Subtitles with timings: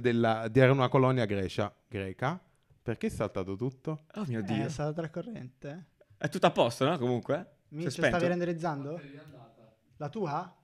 [0.00, 2.40] della, di era una colonia grecia, greca.
[2.82, 4.06] Perché è saltato tutto?
[4.14, 4.64] Oh mio Eh, dio.
[4.64, 5.86] è stata tra corrente.
[6.16, 6.98] È tutto a posto, no?
[6.98, 7.50] Comunque?
[7.68, 9.00] Mi stavi renderizzando?
[9.98, 10.56] La tua?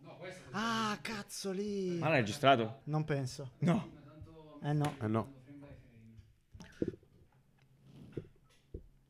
[0.51, 1.97] Ah, cazzo lì.
[1.99, 2.81] Ma l'hai registrato?
[2.85, 3.53] Non penso.
[3.59, 3.89] No.
[4.63, 4.95] Eh no.
[5.01, 5.37] Eh no.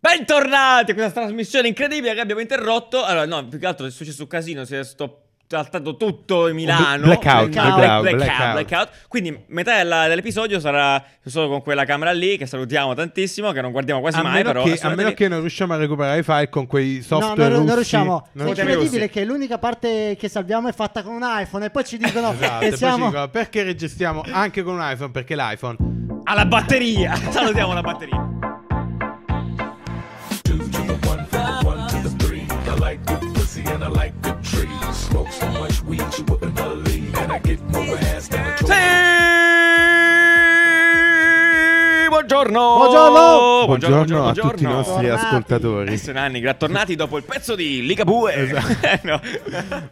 [0.01, 3.03] Bentornati a questa trasmissione incredibile che abbiamo interrotto.
[3.05, 6.55] Allora, no, più che altro è successo un casino, si è sto saltato tutto in
[6.57, 7.05] Milano.
[7.05, 8.53] blackout, Black- blackout, blackout, blackout.
[8.53, 8.89] blackout.
[9.09, 13.71] Quindi metà della- dell'episodio sarà solo con quella camera lì, che salutiamo tantissimo, che non
[13.73, 14.63] guardiamo quasi A mai, meno, però...
[14.65, 15.15] che, a meno lì.
[15.15, 17.75] che non riusciamo a recuperare i file con quei No, software non, non russi.
[17.75, 18.29] riusciamo.
[18.33, 19.19] Non È Siamo incredibile russi.
[19.19, 22.59] che l'unica parte che salviamo è fatta con un iPhone e poi ci dicono Esatto,
[22.59, 23.07] che poi ci siamo...
[23.07, 25.11] dicono, perché registriamo anche con un iPhone?
[25.11, 25.77] Perché l'iPhone
[26.25, 27.15] Alla batteria!
[27.31, 28.38] Salutiamo la batteria.
[35.31, 38.57] Smoke so much weed you wouldn't believe, and I get more ass than a
[42.43, 42.47] toy.
[42.49, 42.57] Sì!
[42.89, 43.65] Buongiorno!
[43.67, 43.67] Buongiorno!
[43.97, 45.25] Buongiorno a tutti i nostri Tornati.
[45.27, 45.93] ascoltatori.
[45.93, 48.53] Eh, sono anni, tornati dopo il pezzo di Liga Bue.
[49.03, 49.21] no.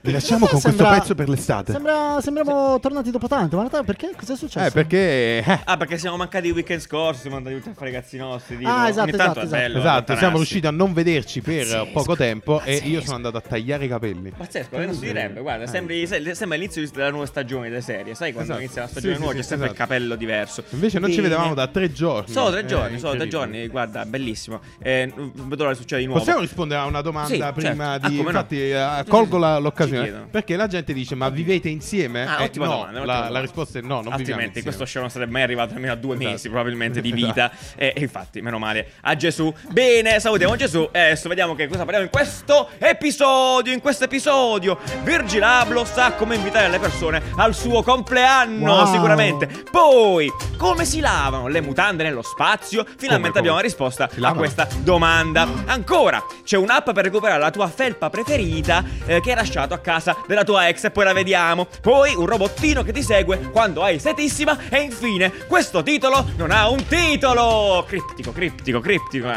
[0.00, 1.72] Vi lasciamo con Sembra- questo pezzo per l'estate.
[1.72, 3.56] Sembra, sembriamo tornati dopo tanto.
[3.56, 4.12] Ma in realtà perché?
[4.16, 4.66] Cosa è successo?
[4.66, 4.98] Eh, perché...
[5.44, 8.16] eh, Ah, perché siamo mancati il weekend scorso, siamo andati tutti a fare i cazzi
[8.16, 8.56] nostri.
[8.56, 8.70] dico.
[8.70, 9.62] Ah, esatto, Ogni tanto esatto, è esatto.
[9.62, 13.00] bello Esatto, siamo riusciti a non vederci per Pazzesco, poco tempo e io pazzesco.
[13.04, 14.32] sono andato a tagliare i capelli.
[14.36, 18.14] Pazzesco, eh, non si direbbe, guarda, sembri, se- sembra l'inizio della nuova stagione delle serie,
[18.14, 18.64] sai quando Esatto.
[18.64, 19.82] inizia la stagione Sì, nuova c'è sempre esatto.
[19.82, 20.62] il capello diverso.
[20.70, 22.32] Invece non ci vedevamo da tre giorni.
[22.36, 24.60] Solo tre Eh, giorni, solo tre giorni, guarda, bellissimo.
[24.82, 26.20] Eh, vedo l'ora succede di nuovo.
[26.20, 28.06] Possiamo rispondere a una domanda Sì, prima certo.
[28.06, 28.16] Ah, di...
[28.22, 28.28] no.
[28.28, 30.28] Infatti, eh, Sì, colgo la- l'occasione.
[30.30, 32.26] Perché la gente dice, ma vivete insieme?
[32.26, 33.40] Ah, Eh, ottima no, domanda, la, ottima la domanda.
[33.40, 36.30] risposta è no, non Altrimenti questo show non sarebbe mai arrivato almeno a due Esatto.
[36.30, 37.26] mesi probabilmente di Esatto.
[37.26, 41.66] vita e, e infatti meno male a Gesù bene salutiamo Gesù e adesso vediamo che
[41.68, 47.22] cosa parliamo in questo episodio in questo episodio Virgil Abloh sa come invitare le persone
[47.36, 48.92] al suo compleanno Wow.
[48.92, 52.84] sicuramente poi come si lavano le mutande nello spazio.
[52.84, 53.38] Finalmente Come, come?
[53.38, 55.48] abbiamo la risposta a questa domanda.
[55.66, 60.16] Ancora c'è un'app per recuperare la tua felpa preferita eh, che hai lasciato a casa
[60.26, 61.66] della tua ex e poi la vediamo.
[61.80, 66.68] Poi un robottino che ti segue quando hai setissima e infine questo titolo non ha
[66.68, 67.84] un titolo!
[67.86, 69.28] Criptico criptico criptico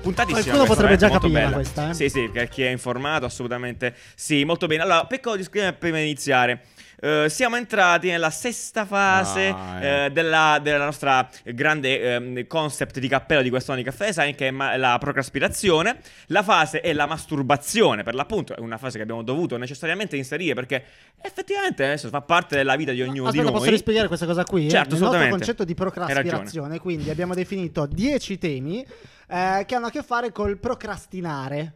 [0.00, 1.50] puntatissima Qualcuno questa, potrebbe già bella.
[1.52, 1.94] questa, eh.
[1.94, 4.82] sì sì per chi è informato assolutamente sì molto bene.
[4.82, 6.62] Allora piccolo disclaimer prima di iniziare
[7.00, 10.10] Eh, siamo entrati nella sesta fase Ah, eh, eh.
[10.10, 14.48] della, della nostra grande ehm, concept di cappello di questo anno di caffè design che
[14.48, 15.98] è ma- la procraspirazione.
[16.26, 20.54] La fase è la masturbazione, per l'appunto è una fase che abbiamo dovuto necessariamente inserire
[20.54, 20.84] perché
[21.22, 23.72] effettivamente adesso fa parte della vita di ognuno Aspetta, di posso noi.
[23.72, 24.68] rispiegare questa cosa qui?
[24.68, 28.84] Certo, Nel nostro concetto di procrastinazione, quindi abbiamo definito 10 temi
[29.28, 31.74] eh, che hanno a che fare col procrastinare.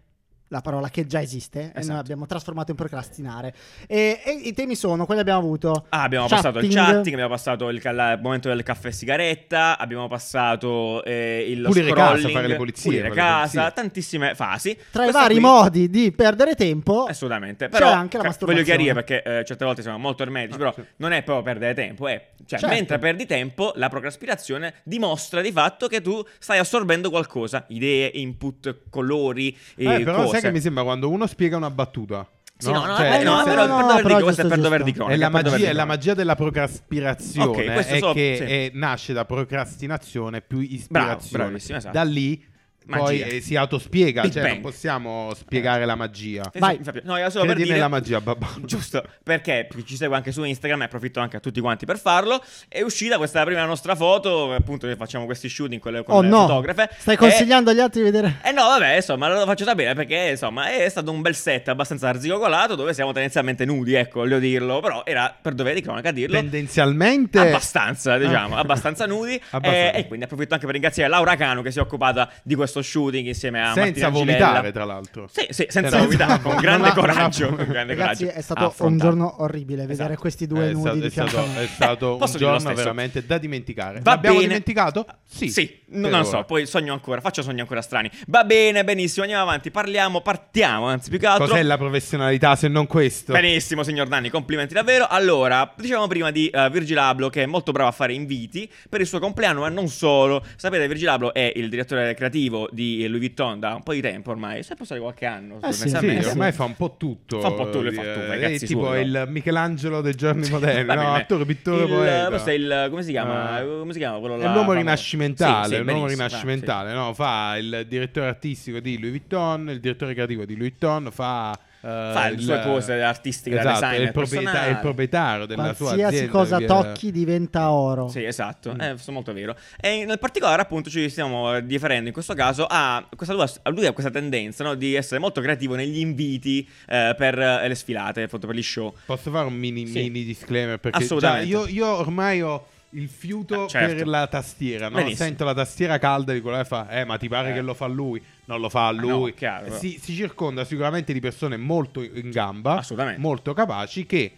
[0.53, 1.87] La parola che già esiste e Esatto.
[1.93, 3.55] noi abbiamo trasformato in procrastinare.
[3.89, 5.87] E, e i temi sono quelli che abbiamo avuto.
[5.89, 10.09] Ah, abbiamo passato il chatting, abbiamo passato il, il momento del caffè e sigaretta, abbiamo
[10.09, 13.73] passato eh, il Pulire scrolling, casa, fare le pulizie, pulire fare le casa, pulizie.
[13.75, 14.75] tantissime fasi.
[14.91, 18.29] Tra i Questa vari qui- modi di perdere tempo, Assolutamente, C'è però anche la ca-
[18.29, 18.65] voglio masturbazione.
[18.65, 20.83] chiarire perché eh, certe volte siamo molto ermetici, Ah, però sì.
[20.97, 22.75] non è proprio perdere tempo, è cioè Certo.
[22.75, 28.81] mentre perdi tempo la procrastinazione dimostra di fatto che tu stai assorbendo qualcosa, idee, input,
[28.91, 30.41] colori e Eh, però cose.
[30.47, 32.27] Che mi sembra quando uno spiega una battuta.
[32.57, 34.93] Sì, no, no, Cioè, eh, no, no, però no, no, questo è per dover di
[34.93, 35.15] cronaca.
[35.15, 35.85] È la, magia, di è la cronaca.
[35.87, 37.49] magia della procraspirazione.
[37.49, 38.45] Ok, questo è so- che sì.
[38.45, 41.45] è- nasce da procrastinazione più ispirazione.
[41.45, 41.93] bravissimo, esatto.
[41.93, 42.45] Da lì
[42.87, 43.27] Magia.
[43.27, 44.23] eh, si autospiega.
[44.23, 44.53] Big cioè, Bang.
[44.55, 46.43] non possiamo spiegare la magia.
[46.55, 46.81] Mi Vai.
[47.05, 47.75] No, era solo per Credi dire...
[47.77, 48.49] nella magia, babà.
[48.65, 51.99] Giusto, perché chi ci segue anche su Instagram, e approfitto anche a tutti quanti per
[51.99, 56.15] farlo, è uscita questa prima nostra foto, appunto che facciamo questi shooting con le, con
[56.17, 56.91] oh le no, fotografe.
[56.99, 58.39] stai E- consigliando agli altri di vedere.
[58.45, 62.09] Eh no, vabbè, insomma, lo faccio sapere perché, insomma, è stato un bel set abbastanza
[62.09, 66.37] arzigogolato dove siamo tendenzialmente nudi, ecco, voglio dirlo, però era per dovere di cronaca dirlo.
[66.37, 67.39] Tendenzialmente.
[67.39, 68.61] Abbastanza, diciamo, Ah.
[68.61, 69.41] abbastanza nudi.
[69.51, 69.93] Abbastanza.
[69.93, 72.72] Eh, e quindi approfitto anche per ringraziare Laura Cano che si è occupata di questo
[72.81, 74.25] shooting insieme a Senza Martina Gilella.
[74.47, 75.29] vomitare, tra l'altro.
[75.31, 77.47] Sì, sì, senza Senza- vomitare, con grande Non coraggio.
[77.49, 79.11] non con grande Ragazzi, coraggio è stato un affrontare.
[79.11, 80.21] giorno orribile vedere Esatto.
[80.21, 83.27] questi due È nudi stato, di è stato, è stato un dire lo giorno veramente
[83.27, 84.01] da dimenticare.
[84.03, 84.49] Va L'abbiamo bene.
[84.49, 85.07] dimenticato?
[85.27, 85.49] Sì.
[85.51, 86.25] Sì, Non lo ora.
[86.25, 88.11] so, poi sogno ancora, faccio sogni ancora strani.
[88.27, 91.47] Va bene, benissimo, andiamo avanti, parliamo, partiamo, anzi più che altro.
[91.47, 93.33] Cos'è la professionalità se non questo?
[93.33, 95.07] Benissimo, signor Danni, complimenti davvero.
[95.09, 99.01] Allora, dicevamo prima di eh, Virgil Abloh che è molto bravo a fare inviti per
[99.01, 100.45] il suo compleanno, ma non solo.
[100.57, 104.31] Sapete, Virgil Abloh è il direttore creativo di Louis Vuitton da un po' di tempo
[104.31, 107.41] ormai, si è passato qualche anno, Eh sì, Sì, ormai fa un po' tutto.
[107.41, 109.21] Fa un po' tutto, eh, fa tutto, fai È cazzi tipo suoi, no?
[109.23, 111.15] il Michelangelo dei giorni moderni, no?
[111.15, 112.29] Attore, pittore, il, poeta.
[112.29, 113.61] questo è il come si chiama?
[113.61, 114.45] Eh, come si chiama quello È là?
[114.45, 114.79] l'uomo famoso?
[114.79, 117.13] rinascimentale, Sì, sì, è un uomo benissimo, rinascimentale, no?
[117.15, 122.29] Fa il direttore artistico di Louis Vuitton, il direttore creativo di Louis Vuitton, fa Fa
[122.31, 126.33] le sue cose artistiche da esatto, è designer il, il proprietario della sua Qualsiasi azienda.
[126.33, 128.07] cosa che- tocchi diventa oro.
[128.07, 128.79] Sì, esatto, Mm.
[128.79, 129.57] è molto vero.
[129.81, 133.85] E nel particolare, appunto, ci stiamo eh, differendo in questo caso a questa a lui
[133.87, 138.23] ha questa tendenza no, di essere molto creativo negli inviti eh, per eh, le sfilate,
[138.23, 138.95] appunto, per gli show.
[139.05, 140.03] Posso fare un mini, Sì.
[140.03, 140.79] mini disclaimer?
[140.79, 141.49] Perché già Assolutamente.
[141.49, 143.95] io, io ormai ho il fiuto Ah, certo.
[143.97, 144.97] per la tastiera, no?
[144.97, 145.27] Benissimo.
[145.27, 147.55] Sento la tastiera calda di quello che fa, eh, ma ti pare Eh.
[147.55, 148.23] che lo fa lui?
[148.47, 149.35] Non lo fa no, lui.
[149.35, 149.79] chiaro, però.
[149.79, 153.21] si, si circonda sicuramente di persone molto in gamba, Assolutamente.
[153.21, 154.33] molto capaci che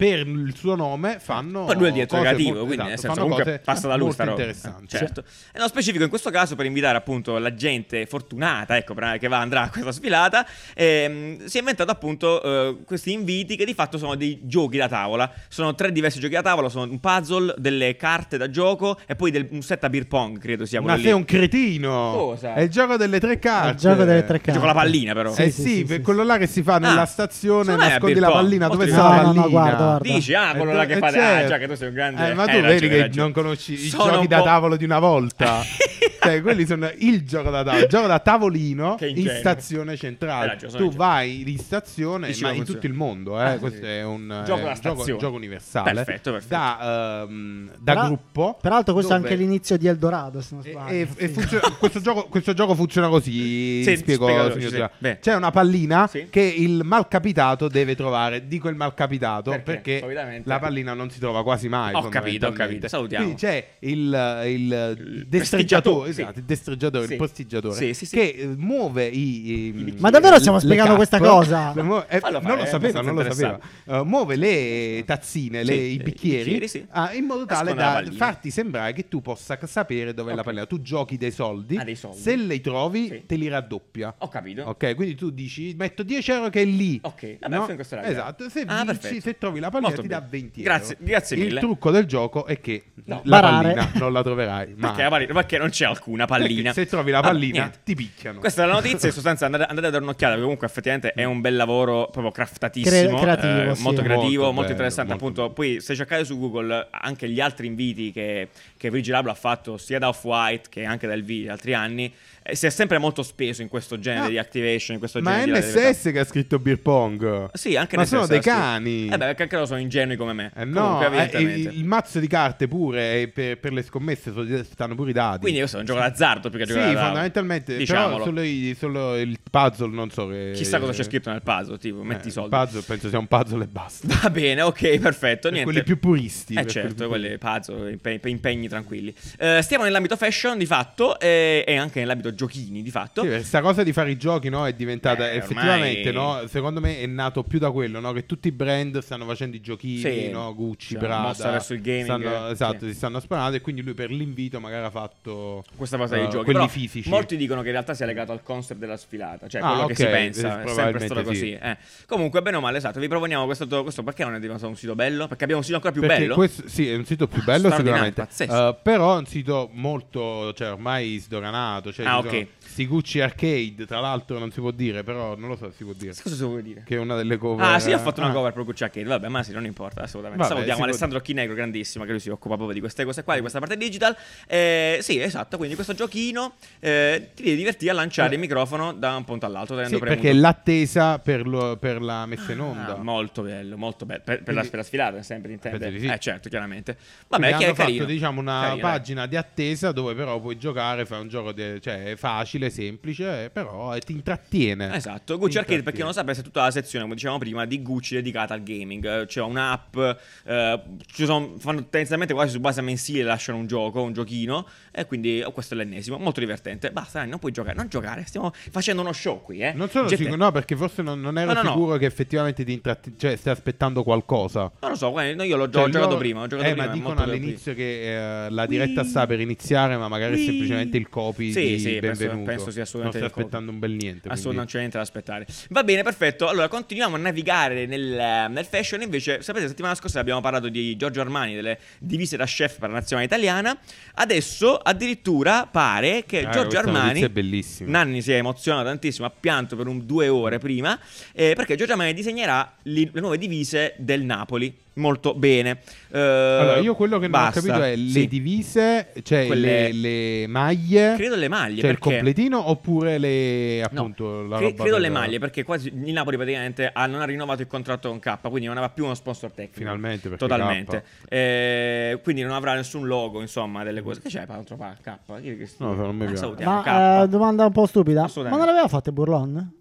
[0.00, 3.00] per il suo nome fanno Poi lui è dietro cose creativo, molto- quindi nel esatto,
[3.12, 4.40] senso, fanno comunque cose passa da lui molto sta roba.
[4.40, 4.94] interessanti.
[4.94, 5.20] Eh, certo.
[5.20, 5.24] E
[5.56, 9.62] nello specifico in questo caso per invitare appunto la gente fortunata, ecco, che va andrà
[9.64, 14.14] a questa sfilata, ehm, si è inventato appunto eh, questi inviti che di fatto sono
[14.14, 15.30] dei giochi da tavola.
[15.48, 19.30] Sono tre diversi giochi da tavola, sono un puzzle, delle carte da gioco e poi
[19.30, 21.06] del- un set a beer pong, credo sia quello Ma lì.
[21.08, 22.12] sei un cretino!
[22.16, 22.54] Cosa?
[22.54, 23.70] È il gioco delle tre carte.
[23.72, 24.52] Il gioco delle tre carte.
[24.52, 25.30] gioco la pallina però.
[25.30, 26.02] eh Sì, sì, sì, sì, per sì.
[26.02, 28.68] quello là che si fa nella Ah, stazione, è nascondi la pallina.
[28.68, 29.38] Dove sta la divertente.
[29.40, 29.42] No, pallina?
[29.42, 30.08] no, guarda, guarda.
[30.12, 31.12] Dici, ah, quello Eh, là che eh, fate.
[31.12, 31.44] certo.
[31.44, 32.28] Ah, già che tu sei un grande.
[32.28, 33.22] Eh, ma tu hai vedi che ragione.
[33.22, 35.60] non conosci i Sono giochi da tavolo di una volta.
[36.20, 40.58] cioè, quelli sono il gioco da tavolo, il gioco da tavolino in stazione centrale.
[40.66, 43.38] sono tu vai in stazione, Dici ma in tutto il mondo.
[43.40, 43.44] Eh.
[43.44, 43.86] Ah, Questo sì.
[43.86, 45.92] è un Gioco eh, gioco, gioco universale.
[45.92, 46.54] Perfetto, perfetto.
[46.54, 48.58] Da, ehm, da Però- gruppo.
[48.60, 50.88] Peraltro questo è dove- anche l'inizio di Eldorado, se non sbaglio.
[50.92, 51.32] e- e Sì.
[51.32, 53.82] funziona- questo, gioco, questo gioco funziona così.
[53.82, 54.90] Sì, spiego, spiegalo.
[55.20, 56.26] C'è una pallina Sì.
[56.30, 58.46] che il malcapitato deve trovare.
[58.46, 60.00] Dico il malcapitato Perché?
[60.00, 61.94] perché, la pallina non si trova quasi mai.
[61.94, 62.88] Ho capito, ho capito.
[62.88, 63.24] Salutiamo.
[63.24, 64.68] Quindi c'è il, il
[65.00, 66.09] Il destreggiatore.
[66.10, 67.12] Esatto, il destreggiatore, Sì.
[67.12, 68.16] il postiggiatore Sì, sì, sì.
[68.16, 71.72] che eh, muove i, i- Ma davvero stiamo le spiegando questa cosa?
[71.82, 73.58] muove- eh, Fallo non fare, lo è sapeva, non lo sapeva.
[73.86, 76.86] Eh, muove le tazzine, le- Sì, i i bicchieri, bicchieri, sì.
[76.90, 80.66] ah, in modo tale da farti sembrare che tu possa sapere dove è la pallina.
[80.66, 82.18] Tu giochi dei soldi, Ah, dei soldi.
[82.18, 83.22] se li trovi Sì.
[83.26, 84.14] te li raddoppia.
[84.18, 84.62] Ho capito.
[84.62, 86.98] Ok, quindi tu dici metto 10 euro che è lì.
[87.02, 87.68] Ok, vabbè, no?
[88.02, 90.30] Esatto, se Ah, vinci, se trovi la pallina Molto ti dà bene.
[90.30, 90.74] 20 euro.
[90.74, 91.60] Grazie- grazie Il mille.
[91.60, 93.20] trucco del gioco è che No.
[93.24, 93.74] la Barare.
[93.74, 94.94] pallina non la troverai mai.
[94.94, 96.72] Perché, perché non c'è alcuna pallina.
[96.72, 97.78] Perché se trovi la pallina niente.
[97.84, 98.40] ti picchiano.
[98.40, 101.24] Questa è la notizia, in sostanza andate, andate a dare un'occhiata perché comunque effettivamente è
[101.24, 103.82] un bel lavoro proprio craftatissimo, Cre- creativo, eh, sì.
[103.82, 105.54] molto creativo, Molto molto, bello, interessante molto appunto.
[105.54, 109.76] Poi se cercate su Google anche gli altri inviti che, che Virgil Abloh ha fatto
[109.76, 112.12] sia da Off-White che anche da LV altri anni,
[112.42, 114.28] eh, si è sempre molto speso in questo genere Ah.
[114.28, 117.50] di activation, in questo Ma è genere di NSS che ha scritto beer pong.
[117.52, 119.06] Sì, anche Ma nel sono dei cani.
[119.06, 120.50] Eh beh, perché anche loro sono ingenui come me.
[120.56, 124.32] Eh no, Comunque, eh, il, il mazzo di carte pure eh, per, per le scommesse
[124.64, 125.40] stanno pure i dati.
[125.40, 127.04] Quindi questo è un gioco d'azzardo più che sì, gioco da tavola.
[127.06, 127.76] fondamentalmente.
[127.76, 128.24] Diciamolo.
[128.24, 130.52] Solo, i- solo il puzzle non so che...
[130.54, 132.50] Chissà cosa c'è scritto nel puzzle, tipo, metti i Eh, soldi.
[132.56, 134.08] Puzzle penso sia un puzzle e basta.
[134.22, 135.48] Va bene, ok, perfetto.
[135.48, 135.70] Per Niente.
[135.70, 136.54] quelli più puristi.
[136.54, 139.14] Eh certo, quelli quelli puzzle, impe- impegni tranquilli.
[139.38, 143.22] Eh, stiamo nell'ambito fashion di fatto e, e anche nell'ambito giochini di fatto.
[143.22, 146.80] Sì, questa cosa di fare i giochi no, è diventata Eh, effettivamente, ormai- no, secondo
[146.80, 149.98] me è nato più da quello, no, che tutti i brand stanno facendo i giochini,
[149.98, 150.30] Sì.
[150.30, 152.88] no, Gucci, Cioè, Prada, verso il gaming, stanno- eh, esatto, sì.
[152.92, 156.44] si stanno sparando e quindi lui per l'invito magari ha fatto Questa cosa dei giochi.
[156.44, 157.08] quelli Però fisici.
[157.08, 159.88] Molti dicono che in realtà sia legato al concept della sfilata, cioè Ah, quello ok,
[159.88, 161.36] che si pensa, eh, è sempre stato così.
[161.38, 161.52] sì.
[161.52, 161.76] eh.
[162.06, 164.94] Comunque, bene o male, esatto, vi proponiamo questo, questo perché non è diventato un sito
[164.94, 165.26] bello?
[165.26, 166.34] Perché abbiamo un sito ancora più Perché bello.
[166.34, 168.28] questo- sì, è un sito più bello sicuramente.
[168.38, 172.76] Eh, però è un sito molto, cioè ormai sdoganato, cioè Ah, ci sono ok.
[172.76, 175.84] sti Gucci Arcade, tra l'altro non si può dire, però non lo so se si
[175.84, 176.82] può dire, Cosa si vuole dire?
[176.84, 177.66] che è una delle cover.
[177.66, 178.32] Ah, sì, ho fatto una ah.
[178.32, 179.06] cover per Gucci Arcade.
[179.06, 180.42] Vabbè, ma sì, non importa, assolutamente.
[180.42, 183.34] Vabbè, Salutiamo può Alessandro Chinegro, grandissimo, che lui si occupa proprio di queste cose qua,
[183.34, 184.16] di questa parte digital.
[184.46, 188.34] Eh, sì, esatto, quindi questo giochino eh, ti devi divertire a lanciare Eh.
[188.34, 190.22] il microfono da un punto all'altro, tenendo Sì, premuto.
[190.22, 192.94] perché è l'attesa per, lo- per la messa in onda.
[192.96, 194.22] Ah, molto bello, molto bello.
[194.24, 195.98] Per, per la, Quindi- per la sfilata, sempre intende.
[195.98, 196.06] Sì.
[196.06, 196.94] Eh, certo, chiaramente.
[196.94, 197.98] Quindi Vabbè, che hanno è carino.
[198.00, 201.80] fatto diciamo una Carino, pagina di attesa dove però puoi giocare, fai un gioco di-
[201.80, 204.94] cioè, è facile, semplice, eh, però eh, ti intrattiene.
[204.94, 207.80] Esatto, Gucci Arcade per chi non sapesse è tutta la sezione, come dicevamo prima, di
[207.80, 209.24] Gucci dedicata al gaming.
[209.26, 209.96] C'è un'app,
[210.44, 215.06] eh, ci sono, fanno tendenzialmente quasi su base mensile, lasciano un gioco, un giochino, e
[215.06, 216.90] quindi oh, questo è l'ennesimo, molto divertente.
[216.90, 219.72] Basta, dai, non puoi giocare, non giocare, stiamo facendo uno show qui, eh.
[219.72, 221.70] Non sono Gente- sicuro, no, perché forse non, non ero No, no, no.
[221.70, 224.70] sicuro che effettivamente ti intratti- cioè stai aspettando qualcosa.
[224.80, 226.86] Non lo so, io l'ho Cioè, giocato prima, ho giocato eh, prima.
[226.86, 229.08] ma dicono all'inizio che eh, la diretta Wii.
[229.10, 230.42] sta per iniziare, ma magari Wii.
[230.42, 232.49] è semplicemente il copy Sì, di sì, benvenuto.
[232.56, 233.40] Penso sia assolutamente Non copy.
[233.42, 234.28] aspettando un bel niente.
[234.28, 235.46] Assolutamente non c'è niente da aspettare.
[235.70, 236.48] Va bene, perfetto.
[236.48, 239.02] Allora, continuiamo a navigare nel, nel fashion.
[239.02, 242.88] Invece, sapete, la settimana scorsa abbiamo parlato di Giorgio Armani, delle divise da chef per
[242.90, 243.76] la nazionale italiana.
[244.14, 247.20] Adesso, addirittura, pare che Ah, Giorgio Armani.
[247.22, 247.90] è bellissima.
[247.90, 250.98] Nanni si è emozionato tantissimo, ha pianto per un due ore prima.
[251.32, 254.76] eh, perché Giorgio Armani disegnerà li- le nuove divise del Napoli.
[254.94, 255.78] Molto bene.
[256.10, 257.60] Eh, Allora, io quello che non basta.
[257.60, 258.26] ho capito è le Sì.
[258.28, 262.14] divise, cioè Quelle- le, le maglie, Credo le maglie, cioè il perché...
[262.16, 266.12] completino oppure le No, appunto la cre- roba credo per- le maglie perché quasi il
[266.12, 269.14] Napoli praticamente ha, non ha rinnovato il contratto con K, quindi non aveva più uno
[269.14, 269.78] sponsor tecnico.
[269.78, 271.04] Finalmente, perché Totalmente.
[271.28, 274.20] Eh, quindi non avrà nessun logo, insomma, delle cose.
[274.20, 274.62] Che c'è fa
[275.00, 275.18] K?
[275.40, 276.36] Che- No, non mi Ah, piace.
[276.36, 277.22] salutiamo, Ma K.
[277.24, 278.28] eh, domanda un po' stupida.
[278.36, 279.78] Ma non l'aveva fatte Burlon?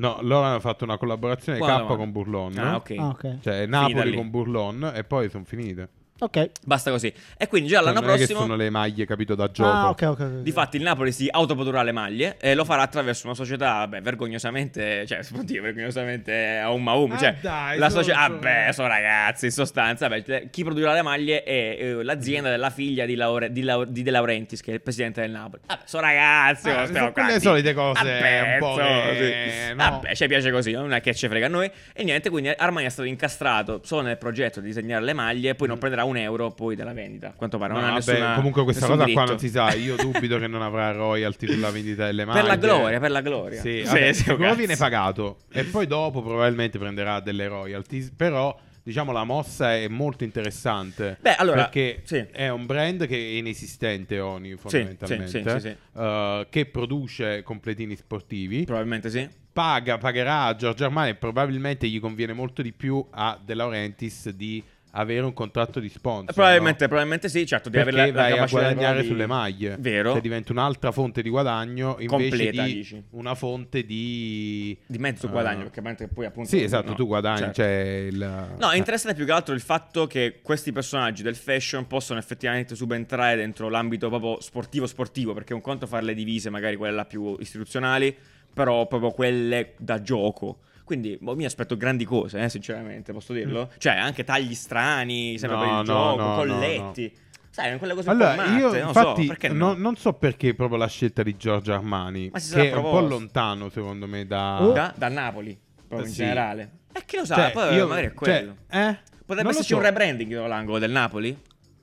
[0.00, 2.56] No, loro hanno fatto una collaborazione K con Burlon.
[2.58, 2.94] Ah, ok.
[2.98, 3.40] Ah, ok.
[3.40, 4.16] Cioè Napoli lì.
[4.16, 5.88] con Burlon e poi sono finite.
[6.20, 6.50] Ok.
[6.64, 7.12] Basta così.
[7.36, 8.40] E quindi già l'anno non è che prossimo.
[8.40, 9.68] sono le maglie, capito, da gioco.
[9.70, 10.24] Ah, ok, ok.
[10.42, 15.06] Difatti il Napoli si autoprodurrà le maglie e lo farà attraverso una società, beh, vergognosamente,
[15.06, 18.34] cioè, si può dire vergognosamente a un maum, Ah, cioè, dai, la sono- società, sono-
[18.34, 22.70] vabbè, sono ragazzi, in sostanza, vabbè, cioè, chi produrrà le maglie è eh, l'azienda della
[22.70, 25.62] figlia di, Laure- di, Lau- di De Laurentiis, che è il presidente del Napoli.
[25.66, 29.68] Vabbè, sono ragazzi, Ah, oh, sono quelle qua, solite cose, Vabbè, un po' che- sì.
[29.74, 29.74] no.
[29.90, 31.70] Vabbè, ci piace così, non è che ci frega a noi.
[31.92, 35.68] E niente, quindi Armani è stato incastrato solo nel progetto di disegnare le maglie, poi
[35.68, 37.72] non prenderà un euro poi della vendita, quanto pare.
[37.72, 37.76] Mm.
[37.76, 39.24] No, non ha nessuna, comunque questa cosa qua diritto.
[39.26, 39.72] non si sa.
[39.74, 42.40] Io dubito che non avrà royalty sulla vendita delle maglie.
[42.40, 43.60] Per la gloria, per la gloria.
[43.60, 44.54] Sì, Sì, vabbè, sì, sicuro cazzo.
[44.56, 50.24] viene pagato e poi dopo probabilmente prenderà delle royalties, però diciamo la mossa è molto
[50.24, 51.18] interessante.
[51.20, 52.24] Beh, allora, perché sì.
[52.30, 55.76] è un brand che è inesistente Oni fondamentalmente, sì, sì, sì, sì.
[55.98, 58.64] eh, che produce completini sportivi.
[58.64, 59.28] Probabilmente sì.
[59.52, 64.30] paga, pagherà a Giorgio Armani e probabilmente gli conviene molto di più a De Laurentiis
[64.30, 64.62] di
[64.92, 66.34] avere un contratto di sponsor.
[66.34, 66.88] Probabilmente, no?
[66.88, 69.76] probabilmente sì, certo, di Perché avere la, la vai a capacità guadagnare di- sulle maglie.
[69.78, 70.12] Vero.
[70.12, 73.04] Cioè diventa un'altra fonte di guadagno invece Completa, di dici.
[73.10, 74.76] una fonte di...
[74.86, 76.48] Di mezzo eh, guadagno, perché poi appunto...
[76.48, 77.54] Sì, esatto, no, tu guadagni, certo.
[77.54, 78.54] cioè il...
[78.58, 78.78] No, è eh.
[78.78, 83.68] interessante più che altro il fatto che questi personaggi del fashion possono effettivamente subentrare dentro
[83.68, 88.16] l'ambito proprio sportivo-sportivo, perché un conto fare le divise, magari quelle là più istituzionali,
[88.52, 90.58] però proprio quelle da gioco.
[90.90, 93.70] Quindi boh, mi aspetto grandi cose, eh, sinceramente, posso dirlo?
[93.78, 95.60] Cioè, anche tagli strani, sempre Mm.
[95.60, 97.12] No, per il no, gioco, no, colletti.
[97.48, 99.74] Sai, quelle cose Allora, matte, io non infatti so, perché no?
[99.74, 104.08] non, so perché proprio la scelta di Giorgio Armani, che è un po' lontano secondo
[104.08, 104.62] me da...
[104.62, 104.72] Oh.
[104.72, 105.56] Da, da Napoli,
[105.86, 106.22] proprio in Sì.
[106.22, 106.70] generale.
[106.92, 108.56] E chi lo sa, Cioè, poi io- magari è cioè, quello.
[108.68, 108.98] eh?
[109.24, 109.76] Potrebbe esserci so.
[109.76, 111.38] un rebranding dietro l'angolo del Napoli?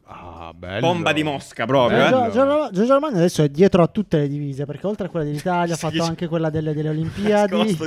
[0.09, 0.79] Ah, bello.
[0.79, 2.09] Bomba di Mosca proprio, Eh, eh?
[2.09, 5.25] Gio- Giorgio Giorgio Armani adesso è dietro a tutte le divise perché oltre a quella
[5.25, 7.77] dell'Italia ha fatto anche quella delle, delle Olimpiadi.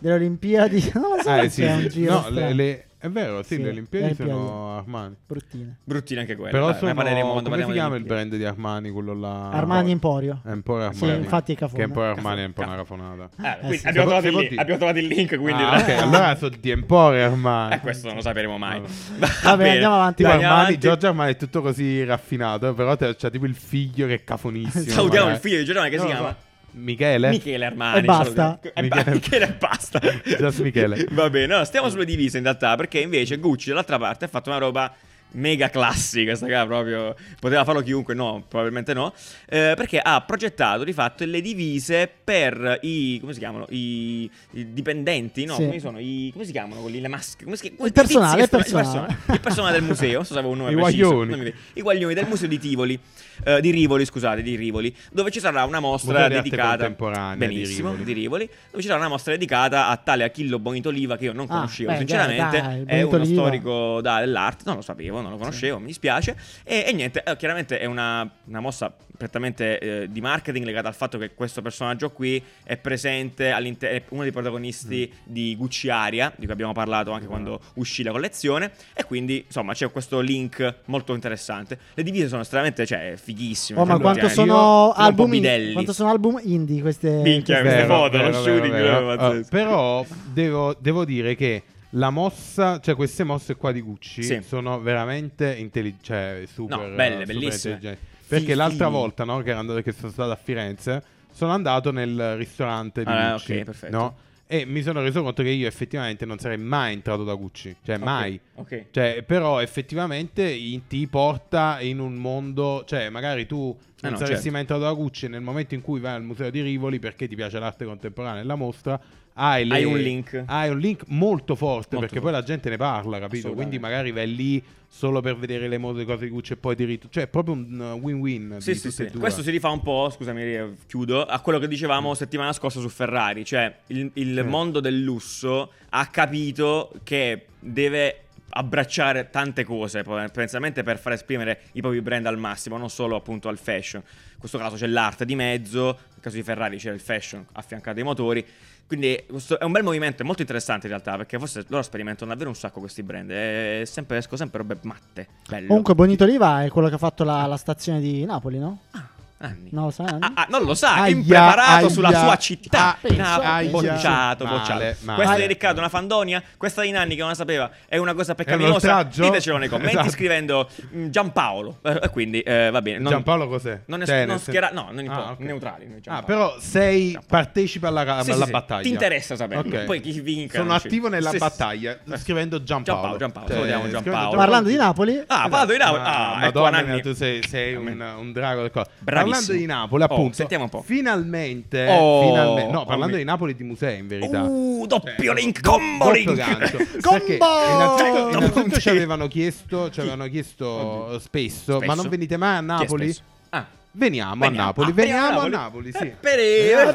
[0.00, 0.90] Delle Olimpiadi.
[0.94, 1.88] No, ma Eh, che sì, è un sì.
[1.90, 4.76] giro No, le- le- è vero, sì, Sì, le Olimpiadi sono.
[4.76, 5.16] Armani.
[5.26, 5.78] Bruttine.
[5.82, 6.50] Bruttine anche quelle.
[6.50, 6.92] Però Dai, sono...
[6.94, 9.50] parleremo quando come si chiama il brand di Armani, quello là?
[9.50, 10.42] Armani Emporio.
[10.44, 10.94] È po' Armani.
[10.94, 11.84] Sì, infatti è cafona.
[11.84, 13.30] Che po' Armani, è un po' una cafonata.
[13.42, 13.86] Eh, Eh, sì.
[13.86, 15.62] abbiamo, trovato il link, può abbiamo trovato il link, quindi...
[15.62, 17.74] Ah, ok, allora sono di Empore Armani.
[17.74, 18.80] Eh, questo non lo sapremo mai.
[18.80, 18.92] Vabbè.
[19.18, 20.16] Va Vabbè, andiamo avanti.
[20.16, 20.78] Tipo Armani, avanti.
[20.78, 24.84] Giorgio Armani è tutto così raffinato, però c'ha tipo il figlio che è cafonissimo.
[24.84, 26.36] Salutiamo il figlio di Giordano che si chiama...
[26.72, 27.30] Michele?
[27.30, 27.98] Michele Armani.
[27.98, 28.58] E basta.
[28.62, 30.00] E Michele- ba- Michele e basta.
[30.38, 31.06] Just Michele.
[31.10, 34.50] Va bene, no, stiamo sulle divise in realtà, perché invece Gucci dall'altra parte ha fatto
[34.50, 34.92] una roba
[35.32, 39.12] mega classica, sta qua proprio poteva farlo chiunque, no, probabilmente no,
[39.48, 43.66] eh, perché ha progettato di fatto le divise per i come si chiamano?
[43.70, 45.64] I, i dipendenti, no, Sì.
[45.66, 45.98] come sono?
[46.00, 47.44] I come si chiamano quelli le maschere?
[47.44, 47.86] Come si chiama?
[47.86, 49.16] Il personale, il personale.
[49.32, 51.54] il personale del museo, non so se avevo un nome I preciso, guaglioni.
[51.74, 52.98] I guaglioni del museo di Tivoli.
[53.44, 57.54] eh, di Rivoli, scusate, di Rivoli, dove ci sarà una mostra arte dedicata contemporanea di
[57.54, 58.04] benissimo, Rivoli.
[58.04, 61.46] di Rivoli, dove ci sarà una mostra dedicata a tale Achillo Bonitoliva che io non
[61.48, 65.30] Ah, conoscevo, beh, sinceramente, dai, dai, è uno storico da- dell'arte, non lo sapevo, non
[65.32, 66.36] lo conoscevo, mi dispiace.
[66.64, 70.94] E, e niente, eh, chiaramente è una, una mossa prettamente eh, di marketing legata al
[70.94, 76.32] fatto che questo personaggio qui è presente all'interno, è uno dei protagonisti di Gucci Aria,
[76.36, 78.70] di cui abbiamo parlato anche quando uscì la collezione.
[78.94, 81.78] E quindi, insomma, c'è questo link molto interessante.
[81.92, 83.78] Le divise sono estremamente, cioè, fighissime.
[83.78, 88.16] Oh, ma quanto cioè, sono, album in- quanto sono album indie queste, Minchia, queste- foto,
[88.16, 89.32] lo shooting, vero, vero.
[89.32, 89.38] eh.
[89.38, 94.42] Uh, però devo, devo dire che la mossa, cioè queste mosse qua di Gucci Sì.
[94.42, 97.74] sono veramente intelligenti, cioè super, No, belle, super bellissime.
[97.74, 98.06] intelligenti.
[98.28, 102.36] Perché Fili- l'altra volta, no, che, andato, che sono stato a Firenze, sono andato nel
[102.36, 103.96] ristorante di Ah, Gucci, ok, perfetto.
[103.96, 104.16] no?
[104.52, 107.96] E mi sono reso conto che io effettivamente non sarei mai entrato da Gucci, cioè
[107.96, 108.40] Ok, mai.
[108.54, 108.86] Ok.
[108.90, 114.16] Cioè, però effettivamente in- ti porta in un mondo, cioè magari tu Eh non no,
[114.16, 114.50] saresti certo.
[114.50, 117.36] mai entrato da Gucci nel momento in cui vai al museo di Rivoli perché ti
[117.36, 119.00] piace l'arte contemporanea e la mostra,
[119.34, 120.42] hai, le- Hai un link.
[120.46, 122.20] Hai un link molto forte Molto perché forte.
[122.20, 123.52] poi la gente ne parla, capito?
[123.52, 127.00] Quindi magari vai lì solo per vedere le mode, cose di Gucci e poi ti.
[127.08, 128.56] Cioè, è proprio un uh, win-win.
[128.58, 129.10] Sì, sì, sì.
[129.18, 132.88] Questo si rifà un po', scusami, eh, chiudo, a quello che dicevamo settimana scorsa su
[132.88, 133.44] Ferrari.
[133.44, 134.42] Cioè, il, il Sì.
[134.48, 141.80] mondo del lusso ha capito che deve abbracciare tante cose, pensamente per far esprimere i
[141.80, 144.02] propri brand al massimo, non solo appunto al fashion.
[144.04, 147.98] In questo caso c'è l'arte di mezzo, nel caso di Ferrari c'è il fashion affiancato
[147.98, 148.44] ai motori.
[148.90, 152.32] Quindi questo è un bel movimento, è molto interessante in realtà, perché forse loro sperimentano
[152.32, 153.30] davvero un sacco questi brand.
[153.30, 155.28] E sempre, esco sempre robe matte.
[155.48, 155.68] Bello.
[155.68, 158.80] Comunque, Bonito Oliva è quello che ha fatto la, la stazione di Napoli, no?
[158.90, 159.06] Ah,
[159.40, 159.68] anni.
[159.72, 160.06] Non lo sai?
[160.08, 160.20] Anni?
[160.22, 162.96] Ah, ah, non lo sa, Aia, impreparato sulla aia, sua città.
[163.18, 165.14] ah, bocciato, bocciato.
[165.14, 166.42] Questa di Riccardo è una fandonia?
[166.56, 169.02] Questa di Nanni che non la sapeva è una cosa un peccaminosa?
[169.02, 170.10] Ditecelo nei commenti Esatto.
[170.10, 171.78] scrivendo mm, Giampaolo.
[171.82, 172.98] Eh, E quindi eh, va bene.
[172.98, 173.80] Non, Giampaolo cos'è?
[173.86, 175.38] Non, è, non schiera- no, non Ah, ok.
[175.40, 175.84] neutrali.
[175.84, 176.24] Ah, Giampaolo.
[176.26, 177.26] però sei Giampaolo.
[177.28, 178.50] partecipa alla, Sì, alla sì, sì.
[178.50, 178.82] battaglia.
[178.82, 179.78] Ti interessa saperlo.
[179.78, 179.84] Ok.
[179.84, 180.58] Poi chi vinca.
[180.58, 181.42] Sono attivo nella Sì, sì.
[181.42, 183.16] battaglia scrivendo Giampaolo.
[183.16, 184.36] Giampaolo, Giampaolo, Cioè, scrivendo Giampaolo.
[184.36, 186.00] Parlando di Napoli, Ah, vado di Napoli.
[186.04, 188.90] Ah, ecco Madonna tu sei, sei un, drago del corpo.
[189.30, 190.34] Parlando di Napoli, Oh, appunto.
[190.34, 190.82] sentiamo un po'.
[190.82, 194.42] Finalmente, Oh, finalmente- no, oh, parlando mi- di Napoli di musei, in verità.
[194.42, 196.34] Uh, doppio link, do- combo doppio link.
[196.34, 196.76] gancio.
[196.76, 201.94] Perché innanzitutto, innanzitutto ci avevano chiesto, ci avevano chiesto spesso, ma Spesso?
[201.94, 203.04] non venite mai a Napoli?
[203.12, 203.22] spesso?
[203.50, 203.66] Ah.
[203.92, 204.62] Veniamo, Veniamo.
[204.62, 206.12] a Napoli, Ah, veniamo a Napoli, sì.
[206.20, 206.86] Eh,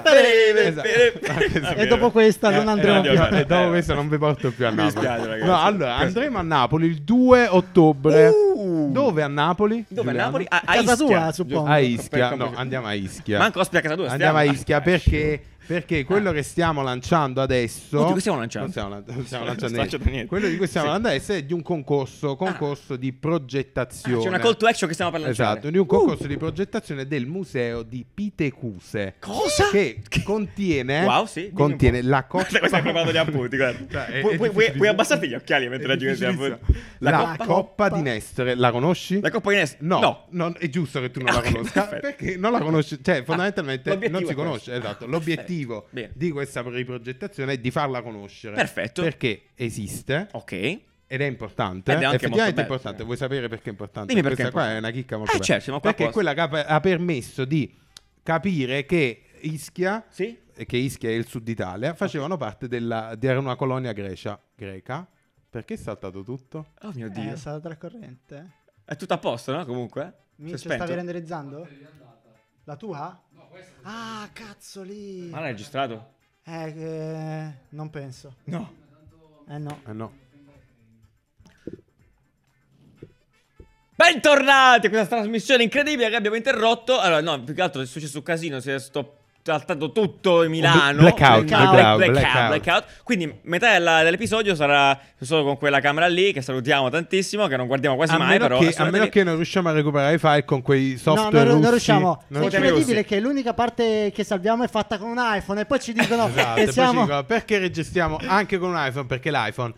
[0.56, 1.82] Eh.
[1.82, 3.20] E dopo questa non Eh, andremo eh, più.
[3.22, 5.44] addio, E dopo questo non vi porto più a Napoli.
[5.44, 8.32] No, allora andremo a Napoli il 2 ottobre.
[9.02, 9.86] Dove a Napoli?
[9.88, 10.26] Dove a Giuliano?
[10.26, 10.46] Napoli?
[10.50, 11.06] A, a Casa Ischia.
[11.08, 11.70] tua, suppongo.
[11.70, 13.38] A Ischia, Per- no, andiamo a Ischia.
[13.38, 14.10] Manco ospita a casa tua.
[14.10, 18.00] Andiamo a Ischia perché, perché quello che stiamo lanciando adesso.
[18.02, 18.68] Oddio, che stiamo lanciando?
[18.68, 20.28] Non stiamo, lan- non stiamo Non lanciando sto niente.
[20.28, 20.94] Quello di cui stiamo Sì.
[20.94, 24.18] parlando adesso è di un concorso, concorso di progettazione.
[24.18, 25.52] Ah, c'è una call to action che stiamo per lanciare.
[25.52, 29.16] Esatto, di un concorso di progettazione del museo di Pitecuse.
[29.20, 29.70] Cosa?
[29.72, 32.46] Che contiene, Wow, sì, contiene la coppa.
[32.60, 33.86] Questo hai preparato gli appunti, guarda.
[33.96, 36.46] Cioè, è- Puoi, è puoi- puoi- abbassarti gli occhiali mentre È difficilissimo.
[36.46, 36.80] appunti.
[37.00, 39.20] La, La coppa, coppa- di Nestore, la conosci?
[39.22, 39.78] La coppa di Nest?
[39.80, 40.26] No, No.
[40.32, 42.02] non- è giusto che tu non la conosca perfetto.
[42.02, 45.06] perché non la conosci, cioè fondamentalmente l'obiettivo non si è conosce, esatto.
[45.06, 45.88] Ah, L'obiettivo perfetto.
[45.92, 46.12] Bene.
[46.16, 48.56] di questa riprogettazione è di farla conoscere.
[48.56, 49.02] Perfetto.
[49.02, 50.52] Perché esiste Ok.
[50.52, 51.94] ed è importante.
[51.94, 53.04] Ed è anche Effettivamente importante.
[53.04, 54.08] Vuoi sapere perché è importante?
[54.14, 54.96] Dimmi perché Questa è qua è importante.
[54.98, 55.46] una chicca molto Eh, bella.
[55.62, 57.74] certo, perché è quella che ha, ha permesso di
[58.24, 60.38] capire che Ischia Sì?
[60.56, 64.40] e che Ischia è il sud Italia facevano parte della di era una colonia grecia,
[64.56, 65.08] greca.
[65.50, 66.72] Perché è saltato tutto?
[66.82, 67.32] Oh mio Eh, Dio.
[67.32, 68.52] è stata tra corrente.
[68.84, 69.64] È tutto a posto, no?
[69.66, 70.14] Comunque?
[70.36, 70.58] Spento.
[70.58, 71.66] stavi renderizzando?
[72.66, 73.24] La tua?
[73.84, 75.30] Ah, cazzo lì.
[75.30, 76.14] Ma l'hai registrato?
[76.44, 78.36] Eh, eh, non penso.
[78.46, 78.74] No.
[79.48, 79.82] Eh no.
[79.88, 80.24] Eh no.
[83.96, 87.00] Bentornati a questa trasmissione incredibile che abbiamo interrotto.
[87.00, 90.50] Allora, no, più che altro è successo un casino, si è sto saltato tutto in
[90.50, 91.02] Milano.
[91.02, 92.48] blackout, Blackout, blackout, blackout, blackout.
[92.48, 92.86] blackout.
[93.04, 97.68] Quindi metà della- dell'episodio sarà solo con quella camera lì che salutiamo tantissimo, che non
[97.68, 100.46] guardiamo quasi A mai, però che, a meno che non riusciamo a recuperare i file
[100.46, 101.70] con quei No, software non, non russi.
[101.70, 102.24] riusciamo.
[102.30, 103.14] Non È siamo incredibile russi.
[103.14, 106.54] che l'unica parte che salviamo è fatta con un iPhone e poi ci dicono Esatto,
[106.56, 106.92] che poi siamo...
[107.02, 109.06] ci dicono, perché registriamo anche con un iPhone?
[109.06, 109.74] Perché l'iPhone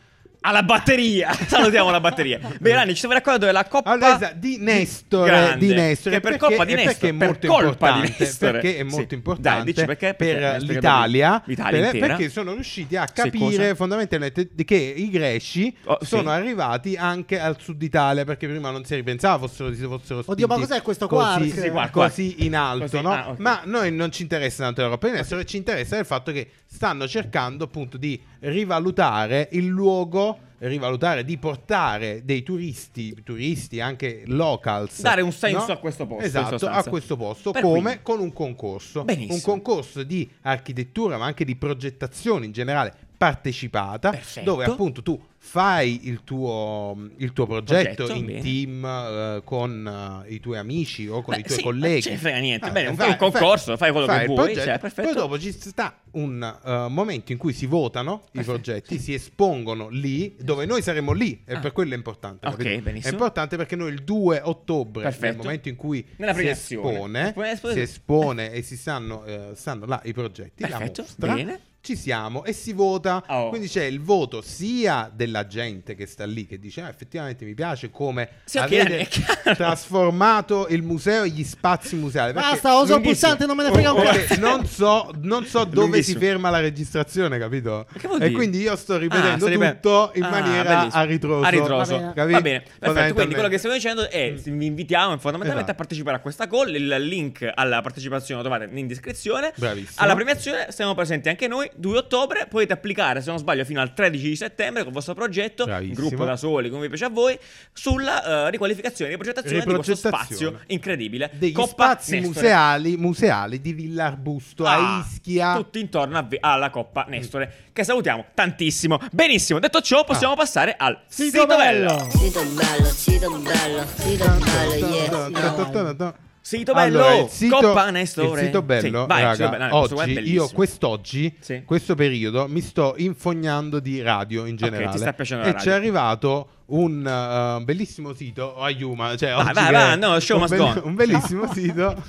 [0.48, 1.34] alla batteria.
[1.48, 2.40] Salutiamo la batteria.
[2.60, 6.32] Bene, Rani, ci siamo raccontando della coppa Allora, di Nestore, grande, di Nestore che per
[6.32, 8.84] perché, colpa di Nestore, perché è per molto colpa di importante perché è Sì.
[8.84, 10.14] molto Dai, importante dici perché?
[10.14, 13.76] Perché per l'Italia, l'Italia per- perché sono riusciti a Sì, capire cosa?
[13.76, 16.06] fondamentalmente che i greci Oh, sì.
[16.08, 20.56] sono arrivati anche al sud Italia perché prima non si ripensava fossero, fossero Oddio, ma
[20.56, 21.44] cos'è questo così, quark?
[21.62, 22.10] Sì, quark, quark.
[22.10, 23.12] così in alto Così, no?
[23.12, 23.40] ah, ok.
[23.40, 27.08] ma noi non ci interessa tanto l'Europa di Nestore ci interessa il fatto che stanno
[27.08, 35.22] cercando appunto di rivalutare il luogo rivalutare di portare dei turisti turisti anche locals Dare
[35.22, 35.74] un senso no?
[35.74, 38.00] a questo posto, esatto a questo posto Per come quindi.
[38.02, 39.36] con un concorso Benissimo.
[39.36, 44.46] un concorso di architettura ma anche di progettazione in generale partecipata Perfetto.
[44.52, 48.42] dove appunto tu fai il tuo, il tuo progetto, Progetto, in bene.
[48.42, 52.18] team eh, con eh, i tuoi amici o con Beh, i tuoi sì, colleghi non
[52.18, 52.66] frega niente.
[52.68, 55.08] Ah, Bene, fai- un concorso, fai quello che il vuoi, progetto, cioè, perfetto.
[55.08, 59.88] poi dopo ci sta un eh, momento in cui si votano i progetti si espongono
[59.90, 61.60] lì dove noi saremo lì e Ah.
[61.60, 63.08] per quello è importante Ok, benissimo.
[63.08, 65.44] è importante perché noi il 2 ottobre nel Perfetto.
[65.44, 67.34] momento in cui si espone,
[67.72, 71.60] si espone e si stanno, stanno là i progetti la Perfetto, mostra bene.
[71.88, 73.48] Ci siamo e si vota Oh.
[73.50, 77.54] quindi c'è il voto sia della gente che sta lì che dice "Ah, effettivamente mi
[77.54, 79.08] piace come Sì, avete
[79.56, 83.92] trasformato il museo e gli spazi museali Basta, uso il pulsante, non me ne frega
[83.94, 84.18] un cazzo.
[84.18, 87.86] perché non so, non so dove si ferma la registrazione, capito?
[88.20, 91.02] E quindi io sto Ah, ripetendo ripet- tutto in Ah, maniera bellissimo.
[91.02, 91.46] a ritroso.
[91.46, 91.98] A ritroso.
[91.98, 92.30] Va bene.
[92.32, 93.14] Va bene, perfetto.
[93.14, 95.72] Quindi quello che stiamo dicendo è: vi invitiamo fondamentalmente Esatto.
[95.72, 96.74] a partecipare a questa call.
[96.76, 99.54] Il link alla partecipazione lo trovate in descrizione.
[99.56, 99.94] Bravissimo.
[99.96, 101.70] Alla premiazione siamo presenti anche noi.
[101.78, 105.14] 2 ottobre potete applicare, se non sbaglio, fino al 13 di settembre con il vostro
[105.14, 106.08] progetto, in Bravissimo.
[106.08, 107.38] gruppo da soli, come vi piace a voi,
[107.74, 111.30] sulla eh, riqualificazione e riprogettazione di questo spazio incredibile.
[111.34, 112.34] Degli Coppa spazi Nestore.
[112.42, 115.56] museali, museali di Villa Arbusto Ah, a Ischia.
[115.56, 119.00] Tutti intorno a vi- alla Coppa Nestore, che salutiamo tantissimo.
[119.12, 122.08] Benissimo, detto ciò, possiamo passare al Sito bello.
[122.10, 126.26] Sito bello, sito bello, sito bello, yeah.
[126.48, 128.40] Sito bello, Allora, il sito, Coppa Nestore.
[128.40, 131.64] il sito bello, Sì, vai, raga, sito bello, no, oggi, io quest'oggi, Sì.
[131.66, 134.92] questo periodo, mi sto infognando di radio in generale.
[134.92, 135.70] ti sta piacendo la e radio.
[135.70, 140.44] c'è arrivato un uh, bellissimo sito, oh, Ayuma, cioè Vai, vai, vai, no, show un,
[140.44, 140.82] must on.
[140.86, 142.04] un bellissimo sito,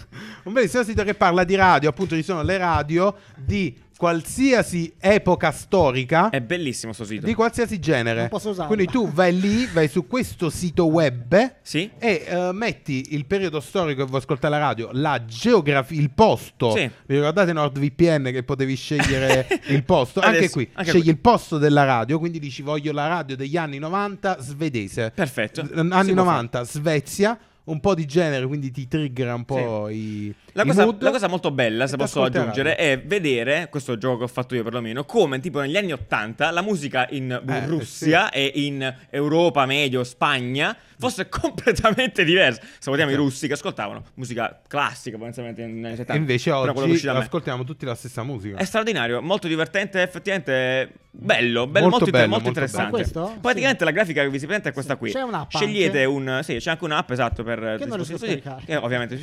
[0.44, 5.50] un bellissimo sito che parla di radio, appunto ci sono le radio di qualsiasi epoca
[5.50, 6.30] storica.
[6.30, 7.26] È bellissimo sto sito.
[7.26, 8.20] Di qualsiasi genere.
[8.20, 8.72] Non posso usarlo.
[8.72, 11.90] Quindi tu vai lì, vai su questo sito web Sì?
[11.98, 16.70] e eh, metti il periodo storico che vuoi ascoltare la radio, la geografia, il posto.
[16.76, 16.88] Sì.
[17.06, 20.20] Vi ricordate NordVPN che potevi scegliere il posto?
[20.20, 21.10] Anche Adesso- qui, anche scegli qui.
[21.10, 25.10] il posto della radio, quindi dici voglio la radio degli anni 90 svedese.
[25.14, 25.64] Perfetto.
[25.64, 29.88] S- Si Anni può 90 Svezia, un po' di genere, quindi ti triggera un po'
[29.90, 31.02] i, La cosa, mood.
[31.02, 34.64] la cosa molto bella, se posso aggiungere, è vedere questo gioco che ho fatto io
[34.64, 40.02] perlomeno, come tipo negli anni 80 la musica in Eh, Russia e in Europa, medio,
[40.02, 42.60] Spagna fosse completamente diversa.
[42.78, 46.12] Salutiamo i russi che ascoltavano musica classica, potenzialmente negli anni 70.
[46.14, 48.56] E invece oggi ascoltiamo tutti la stessa musica.
[48.56, 53.40] È straordinario, molto divertente, effettivamente bello, bello Molto molto, inter- bello, molto molto interessante.
[53.40, 55.12] Praticamente la grafica che vi si presenta è questa qui.
[55.12, 56.04] C'è un'app Scegliete anche?
[56.04, 58.76] un sì, c'è anche un'app esatto per Che non riesco a scaricare.
[58.76, 59.16] ovviamente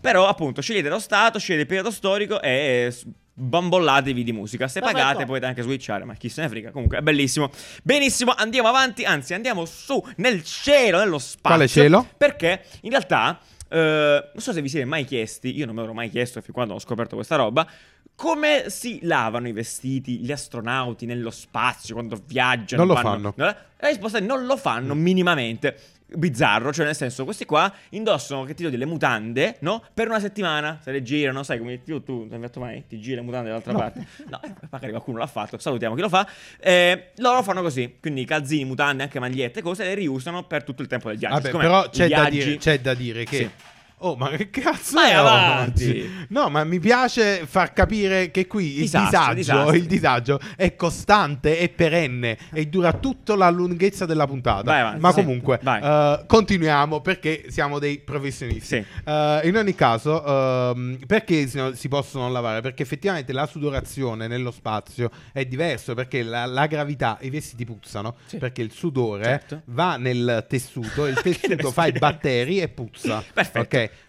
[0.00, 4.68] però appunto scegliete lo stato, scegliete il periodo storico e s- bambollatevi di musica.
[4.68, 6.70] Se pagate potete anche switchare, ma chi se ne frega.
[6.70, 7.50] Comunque è bellissimo.
[7.82, 11.48] Benissimo, andiamo avanti, anzi andiamo su nel cielo, nello spazio.
[11.56, 12.06] Quale cielo?
[12.16, 13.38] Perché in realtà
[13.68, 16.52] eh, non so se vi siete mai chiesti, io non me l'ero mai chiesto fin
[16.52, 17.66] quando ho scoperto questa roba,
[18.16, 22.84] come si lavano i vestiti gli astronauti nello spazio quando viaggiano?
[22.84, 23.34] Non lo vanno- fanno.
[23.36, 23.56] No?
[23.80, 25.78] La risposta è non lo fanno minimamente.
[26.10, 29.82] Bizzarro, cioè nel senso, questi qua indossano, che ti dico, delle mutande, no?
[29.92, 32.84] Per una settimana, se le girano, sai come tu, tu non hai fatto mai?
[32.86, 34.06] Ti giri le mutande dall'altra parte?
[34.28, 36.26] No, eh, magari qualcuno l'ha fatto, salutiamo chi lo fa.
[36.58, 40.88] Eh, loro fanno così, quindi calzini, mutande, anche magliette, cose, le riusano per tutto il
[40.88, 41.34] tempo del viaggio.
[41.34, 43.36] Vabbè, Siccome però c'è, da dire, c'è da dire che.
[43.36, 43.50] Sì.
[44.00, 45.84] Oh, ma che cazzo Vai è avanti.
[45.84, 46.26] oggi?
[46.28, 49.74] No, ma mi piace far capire che qui il Disastro, disagio, disastro.
[49.74, 54.62] il disagio è costante e perenne e dura tutta la lunghezza della puntata.
[54.62, 55.14] Vai avanti, ma sì.
[55.22, 58.66] comunque, eh, continuiamo perché siamo dei professionisti.
[58.66, 58.84] Sì.
[59.04, 62.60] Eh, in ogni caso, ehm, perché si, possono lavare?
[62.60, 68.16] Perché effettivamente la sudorazione nello spazio è diverso perché la, la gravità, i vestiti puzzano
[68.26, 68.36] Sì.
[68.38, 69.62] perché il sudore Certo.
[69.66, 73.22] va nel tessuto, il tessuto fa i batteri e puzza.
[73.32, 73.58] Perfetto.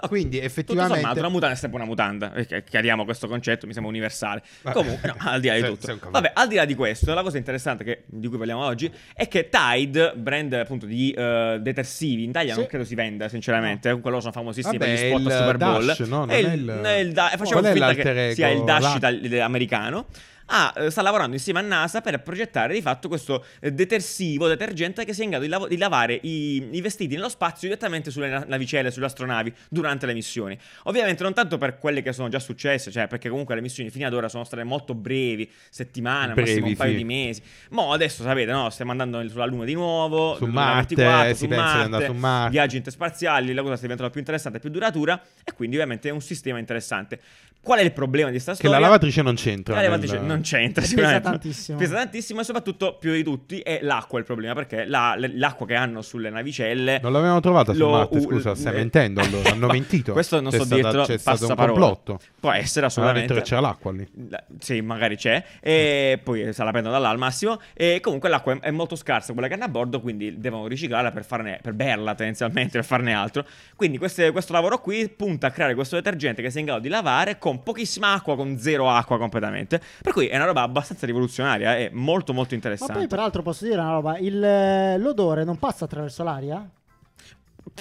[0.02, 2.30] Ok, quindi Tutto effettivamente sommato, una mutanda è sempre una mutanda.
[2.30, 4.42] perché Chiariamo questo concetto, mi sembra universale.
[4.62, 4.76] Vabbè.
[4.78, 5.92] Comunque, no, al di là di tutto.
[5.92, 6.12] un cavallo.
[6.12, 9.28] Vabbè, al di là di questo, la cosa interessante che- di cui parliamo oggi è
[9.28, 12.60] che Tide, brand appunto di eh, detersivi, in Italia Sì.
[12.60, 13.88] non credo si venda, sinceramente.
[13.88, 15.86] Comunque loro sono famosissimi Vabbè, per gli spot Super Bowl.
[15.86, 16.18] Dash, no?
[16.20, 18.34] Non È il, è il- è il da- facciamo finta che ego?
[18.36, 20.06] sia il Dash La- itali- americano.
[20.51, 25.05] Ah, eh, sta lavorando insieme a NASA per progettare di fatto questo eh, detersivo, detergente
[25.05, 28.29] che sia in grado di, lav- di lavare i, i vestiti nello spazio direttamente sulle
[28.29, 30.57] na- navicelle, sulle astronavi durante le missioni.
[30.83, 34.07] Ovviamente non tanto per quelle che sono già successe, cioè perché comunque le missioni fino
[34.07, 36.97] ad ora sono state molto brevi, settimane, Brevi, massimo un paio sì.
[36.97, 37.41] di mesi.
[37.69, 41.47] Mo adesso sapete, no, stiamo andando sulla Luna di nuovo, Su 2024, Marte, su si
[41.47, 42.49] pensa di Marte, andare su Marte.
[42.51, 46.21] viaggi interspaziali, la cosa sta diventando più interessante, più duratura e quindi ovviamente è un
[46.21, 47.19] sistema interessante.
[47.62, 48.78] Qual è il problema di sta che storia?
[48.80, 49.76] la lavatrice non c'entra.
[49.76, 51.30] La lavatrice nel- non c'entra, Pesa sicuramente.
[51.30, 51.78] tantissimo.
[51.78, 55.76] Pesa tantissimo e soprattutto più di tutti è l'acqua il problema perché la- l'acqua che
[55.76, 59.67] hanno sulle navicelle Non l'avevamo trovata su Marte, u- scusa, stai eh, mentendo allora, hanno
[59.67, 60.13] no, mentito.
[60.13, 62.19] Questo non C'è so stata- dirtelo, c'è stato un complotto.
[62.39, 63.34] Può essere Allora assolutamente.
[63.34, 64.08] dentro c'era l'acqua lì.
[64.30, 65.43] La- Sì, magari c'è.
[65.60, 67.60] E poi se la prendono da là al massimo.
[67.74, 71.12] E comunque l'acqua è, è molto scarsa, quella che hanno a bordo, quindi devono riciclarla
[71.12, 73.45] per farne per berla tendenzialmente, per farne altro.
[73.76, 76.88] Quindi queste- questo lavoro qui punta a creare questo detergente che sia in grado di
[76.89, 79.81] lavare con pochissima acqua, con zero acqua completamente.
[80.01, 82.93] Per cui è una roba abbastanza rivoluzionaria, è molto molto Ma interessante.
[82.93, 86.69] poi, peraltro, posso dire una roba: il, eh, l'odore non passa attraverso l'aria?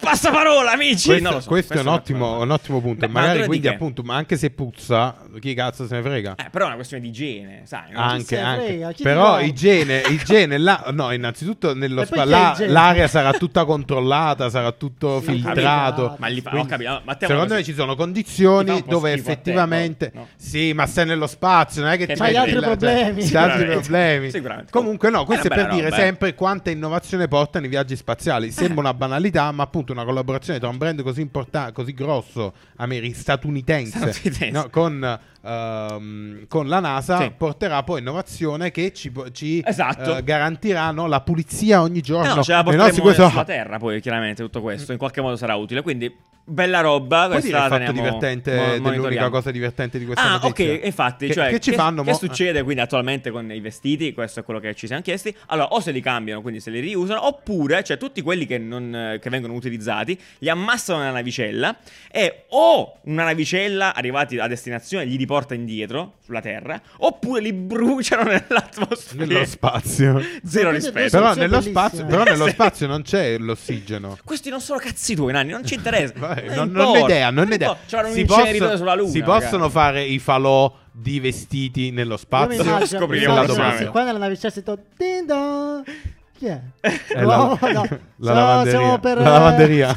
[0.00, 1.08] Passaparola, amici!
[1.08, 3.06] Questo, Non lo so, questo è un ottimo, un ottimo punto.
[3.06, 3.74] Beh, ma Magari di quindi, che?
[3.74, 6.34] appunto, ma anche se puzza, chi cazzo se ne frega?
[6.36, 7.92] Eh, però è una questione di igiene, sai?
[7.92, 8.00] no?
[8.00, 9.02] anche, anche.
[9.02, 15.20] Però igiene, igiene là, no, innanzitutto nello spa- là- l'aria sarà tutta controllata, sarà tutto
[15.20, 16.16] Sì, filtrato.
[16.18, 19.20] Ma gli fa- ho Quindi, capito, ma secondo me ci sono condizioni dove a te,
[19.20, 20.28] effettivamente no?
[20.36, 23.28] sì, ma stai nello spazio, non è che Che c'hai c'hai altri cioè, problemi.
[23.28, 24.40] c'hai altri Sicuramente.
[24.40, 24.64] problemi.
[24.70, 25.92] Comunque no, questo è per dire eh.
[25.92, 28.50] sempre quanta innovazione portano i viaggi spaziali.
[28.50, 32.54] Sembra una banalità, ma appunto una collaborazione tra un brand così importante, così grosso,
[33.12, 34.50] statunitense, Statunitense.
[34.50, 37.32] no, con, ehm, con la NASA, Sì.
[37.36, 40.16] porterà poi innovazione che ci, ci, Esatto.
[40.16, 42.34] eh, garantiranno la pulizia ogni Eh giorno.
[42.34, 45.36] no, ce la porteremo nostri questo- sulla Terra poi chiaramente tutto questo in qualche modo
[45.36, 46.14] sarà utile quindi
[46.50, 50.38] bella roba Puoi questa dire il fatto divertente mo- dell'unica cosa divertente di questa Ah,
[50.42, 50.72] notizia?
[50.76, 54.14] ok, infatti, Che- cioè, che ci fanno Che mo- succede quindi attualmente con i vestiti?
[54.14, 55.34] Questo è quello che ci siamo chiesti.
[55.48, 58.94] Allora, o se li cambiano, quindi se li riusano, oppure, cioè, tutti quelli che, non,
[58.94, 61.76] eh, che vengono utilizzati li ammassano nella navicella
[62.10, 68.22] e o una navicella arrivati a destinazione gli riporta indietro sulla Terra, oppure li bruciano
[68.30, 69.24] nell'atmosfera.
[69.24, 70.20] Nello spazio.
[70.44, 71.10] Zero rispetto.
[71.18, 74.16] Però nello, spazio, però nello spazio non c'è l'ossigeno.
[74.24, 76.14] Questi non sono cazzi tuoi, Nani, non ci interessa.
[76.18, 77.00] Vai, Non non, non importa.
[77.00, 77.76] ho idea, non ho idea.
[77.86, 79.10] C'era un Si inceneritore possono- sulla Luna.
[79.10, 79.40] Si ragazzi.
[79.44, 82.62] possono fare i falò di vestiti nello spazio?
[82.62, 83.90] immagino- scopriremo domanda.
[83.90, 84.52] Qua nella navicella
[84.96, 85.84] ding dong.
[86.38, 86.60] Chi è?
[86.80, 87.88] È No, la- no.
[88.20, 88.78] la Siamo- lavanderia.
[88.78, 89.96] siamo per, La lavanderia.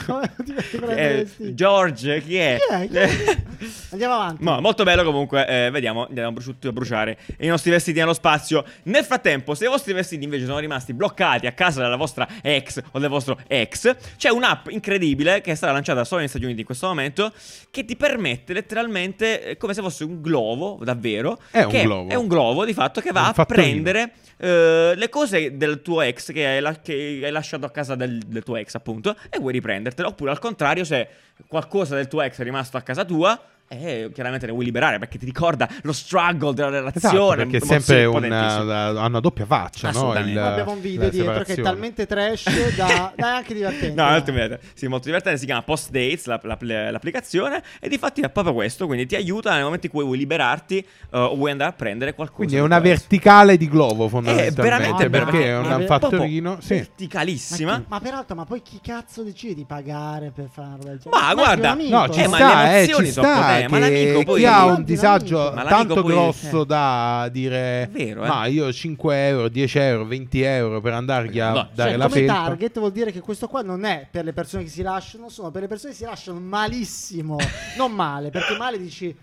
[0.90, 1.54] Eh, vestiti.
[1.54, 2.58] George, chi è?
[2.68, 2.88] Chi è?
[2.88, 3.38] Chi è?
[3.92, 4.44] Andiamo avanti.
[4.44, 8.64] Ma molto bello comunque, eh, vediamo, andiamo bruci- a bruciare i nostri vestiti nello spazio.
[8.84, 12.82] Nel frattempo, se i vostri vestiti invece sono rimasti bloccati a casa della vostra ex
[12.92, 16.62] o del vostro ex, c'è un'app incredibile che è stata lanciata solo negli Stati Uniti
[16.62, 17.32] in questo momento,
[17.70, 21.40] che ti permette letteralmente, eh, come se fosse un globo, davvero.
[21.52, 22.10] È un che globo.
[22.10, 23.66] È un globo di fatto che va Un a fattorino.
[23.68, 27.96] prendere eh, le cose del tuo ex che hai, la- che hai lasciato a casa
[27.96, 30.08] del, del tuo ex, appunto, e vuoi riprendertelo.
[30.10, 31.08] Oppure al contrario, se
[31.48, 33.40] qualcosa del tuo ex è rimasto a casa tua.
[33.74, 37.44] Eh, chiaramente ne vuoi liberare perché ti ricorda lo struggle della relazione.
[37.44, 38.56] Esatto, perché è sempre una,
[39.02, 40.14] ha una doppia faccia, no?
[40.20, 43.94] Il- abbiamo un video la dietro che è talmente trash da, da anche divertente.
[44.02, 44.66] No, è molto divertente.
[44.74, 45.40] Sì, molto divertente.
[45.40, 47.64] Si chiama Post Dates l'app- l'app- l'applicazione.
[47.80, 48.88] E di fatti è proprio questo.
[48.88, 50.86] Quindi ti aiuta nel momento in cui vuoi liberarti eh,
[51.18, 52.38] o vuoi andare a prendere qualcosa.
[52.40, 54.62] Quindi è una verticale di globo È fondamentalmente.
[54.62, 56.58] veramente perché è ma un fattorino.
[56.60, 56.74] Sì.
[56.76, 57.72] verticalissima.
[57.72, 60.98] Ma, ma peraltro, ma poi chi cazzo decide di pagare per farlo?
[61.10, 63.28] Ma anche guarda, No, ci Eh, ma sta, le eh, emozioni ci sono
[63.64, 66.66] sta potenti, ma che l'amico poi- chi ha un disagio tanto poi- grosso eh.
[66.66, 68.28] da dire È vero, eh.
[68.28, 71.70] ma io 5 euro, 10 euro, 20 euro per andargli a No.
[71.74, 74.34] dare Cioè, la come felpa target vuol dire che questo qua non è per le
[74.34, 77.38] persone che si lasciano, sono per le persone che si lasciano malissimo.
[77.78, 79.16] non male, perché male dici,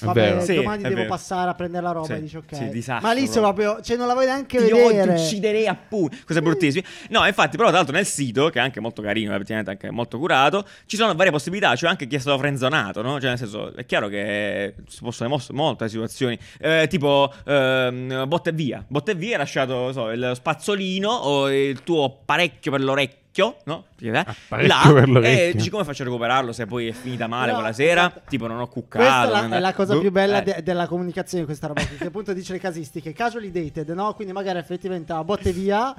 [0.00, 0.40] vabbè.
[0.40, 1.08] Sì, domani è devo vero.
[1.08, 2.54] passare a prendere la roba Sì, e dici ok.
[2.54, 3.64] sì, disastro malissimo proprio.
[3.70, 5.12] proprio, cioè non la vuoi neanche Ti vedere.
[5.14, 6.16] ucciderei appunto.
[6.26, 6.84] Cose bruttissime.
[7.10, 10.18] No, infatti, però, tra l'altro, nel sito, che è anche molto carino, effettivamente anche molto
[10.18, 11.74] curato, ci sono varie possibilità.
[11.76, 13.18] Cioè, anche chi è stato frenzonato, no?
[13.20, 16.38] Cioè, nel senso, è chiaro che si possono mos- molte situazioni.
[16.58, 18.84] Eh, tipo, ehm, botte via.
[18.86, 23.86] Botte via, hai lasciato, so, il spazzolino o il tuo apparecchio per l'orecchio, no?
[24.00, 25.44] Eh, Apparecchio per l'orecchio.
[25.44, 28.06] E dici come faccio a recuperarlo se poi è finita male No, quella sera?
[28.06, 28.22] esatto.
[28.28, 29.04] Tipo, non ho cuccato.
[29.04, 30.42] Questa è la, è la cosa più bella eh.
[30.42, 34.14] de- della comunicazione questa roba qui, che appunto dice le casistiche, casually dated, no?
[34.14, 35.94] Quindi magari effettivamente a botte via,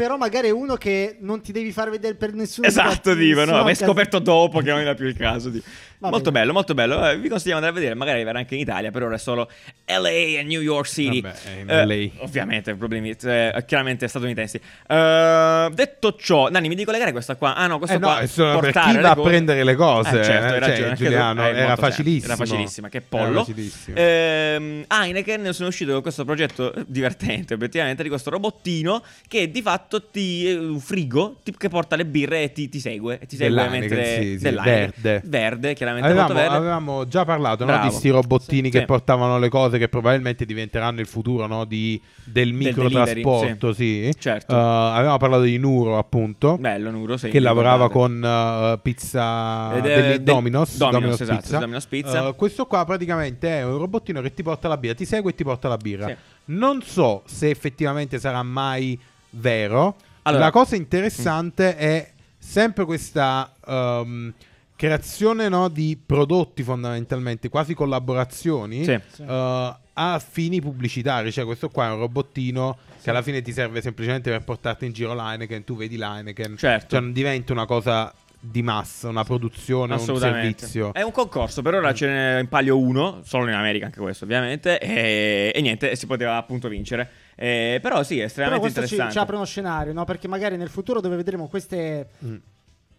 [0.00, 2.66] però magari è uno che non ti devi far vedere per nessuno.
[2.66, 5.50] Esatto, tipo, no, ma hai cas- scoperto dopo che non era più il caso.
[5.98, 6.46] Va Molto bene.
[6.46, 7.06] bello, molto bello.
[7.10, 9.18] Eh, vi consigliamo di andare a vedere, magari arriverà anche in Italia, per ora è
[9.18, 9.50] solo
[9.84, 11.20] LA e New York City.
[11.20, 11.84] Vabbè, è in Eh,
[12.16, 12.22] LA.
[12.24, 14.58] ovviamente, problemi eh, chiaramente statunitensi.
[14.88, 17.54] Eh, detto ciò, Nani, mi devi collegare questa qua.
[17.54, 19.62] Ah no, questa Eh no, qua è solo per portare chi le va a prendere
[19.62, 21.02] le cose, Eh, certo, hai eh, ragione, cioè, tu.
[21.02, 22.32] Giuliano, Eh, era facilissimo.
[22.32, 23.38] Era facilissima, che Era pollo.
[23.40, 23.96] facilissimo.
[23.98, 29.89] Ehm, Heineken sono uscito con questo progetto divertente, obiettivamente, di questo robottino che di fatto
[29.98, 33.18] ti è un frigo ti- che porta le birre e ti, ti segue.
[33.20, 35.22] E ti segue Dell'Heineken, mentre sì, sì, verde.
[35.24, 36.54] Verde, chiaramente Avevamo, verde.
[36.56, 38.78] avevamo già parlato no, di sti robottini Sì.
[38.78, 43.72] che portavano le cose che probabilmente diventeranno il futuro no, di- del microtrasporto.
[43.72, 44.10] sì.
[44.18, 44.54] Certo.
[44.54, 48.20] Uh, avevamo parlato di Nuro, appunto, Bello, Nuro, che lavorava ricordate.
[48.20, 50.76] con uh, pizza Ed degli del- Dominos.
[50.76, 51.58] Domino's, esatto, Pizza.
[51.58, 52.28] Domino's Pizza.
[52.28, 55.34] Uh, questo qua praticamente è un robottino che ti porta la birra, ti segue e
[55.34, 56.14] ti porta la birra.
[56.46, 58.98] Non so se effettivamente sarà mai
[59.30, 59.96] vero.
[60.22, 64.32] Allora- la cosa interessante è sempre questa um,
[64.76, 68.84] creazione no, di prodotti fondamentalmente, quasi collaborazioni.
[68.84, 68.98] Sì.
[69.12, 69.22] Sì.
[69.22, 73.82] uh, a fini pubblicitari, cioè questo qua è un robottino che alla fine ti serve
[73.82, 76.86] semplicemente per portarti in giro l'Heineken, tu vedi l'Heineken, Certo.
[76.88, 78.12] cioè non diventa una cosa
[78.42, 80.94] di massa, una produzione, un servizio.
[80.94, 84.78] È un concorso, per ora ce ne impaglio uno, solo in America anche questo ovviamente,
[84.78, 87.10] e, e niente, si poteva appunto vincere.
[87.42, 89.12] Eh, però sì, è Però estremamente ci, interessante.
[89.12, 90.04] ci apre uno scenario, no?
[90.04, 92.08] Perché magari nel futuro dove vedremo queste.
[92.22, 92.36] Mm.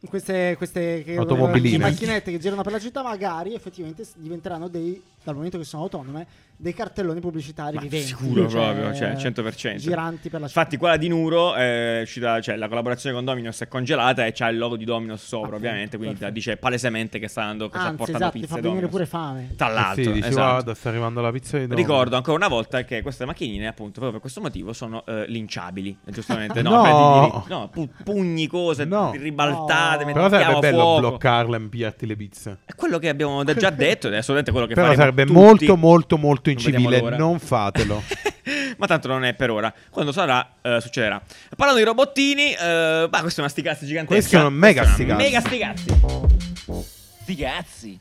[0.09, 1.77] Queste, queste che- Automobiline.
[1.77, 5.83] le macchinette che girano per la città, magari effettivamente diventeranno dei, dal momento che sono
[5.83, 6.25] autonome,
[6.57, 8.07] dei cartelloni pubblicitari Ma viventi.
[8.07, 9.77] sicuro proprio, cioè, 100%.
[9.77, 10.59] Giranti per la città.
[10.59, 14.47] Infatti, quella di Nuro è uscita, cioè la collaborazione con Domino's è congelata e c'ha
[14.49, 15.97] il logo di Domino's sopra, Appunto, ovviamente.
[15.97, 16.33] Quindi perfetto.
[16.37, 18.91] dice palesemente che sta dando, che sta Anzi, portando esatto, pizza fa venire Domino's.
[18.91, 19.53] pure fame.
[19.55, 20.49] Tra l'altro, Eh sì, dici, esatto.
[20.49, 21.87] guarda, sta arrivando la pizza di Domino's.
[21.87, 25.95] Ricordo ancora una volta che queste macchinine, appunto, proprio per questo motivo, sono eh, linciabili.
[26.05, 26.81] Giustamente, no, No.
[27.31, 29.11] per di- no, pu- pugni, cose, No.
[29.15, 29.89] ribaltate.
[29.97, 30.99] Cazzate, Però sarebbe bello fuoco.
[30.99, 32.58] bloccarla e pigliarti le pizze.
[32.65, 35.38] È quello che abbiamo già detto è assolutamente quello che Però sarebbe tutti.
[35.38, 37.17] molto molto molto Non incivile, l'ora.
[37.17, 38.01] non fatelo.
[38.77, 39.71] Ma tanto non è per ora.
[39.91, 41.21] Quando sarà, eh, succederà.
[41.56, 44.15] Parlando di robottini, eh, ma questa è una sticazzi gigantesca.
[44.15, 45.32] Questi sono mega Questa è una sticazzi.
[45.32, 46.89] Mega sticazzi.
[47.21, 47.99] Sticazzi.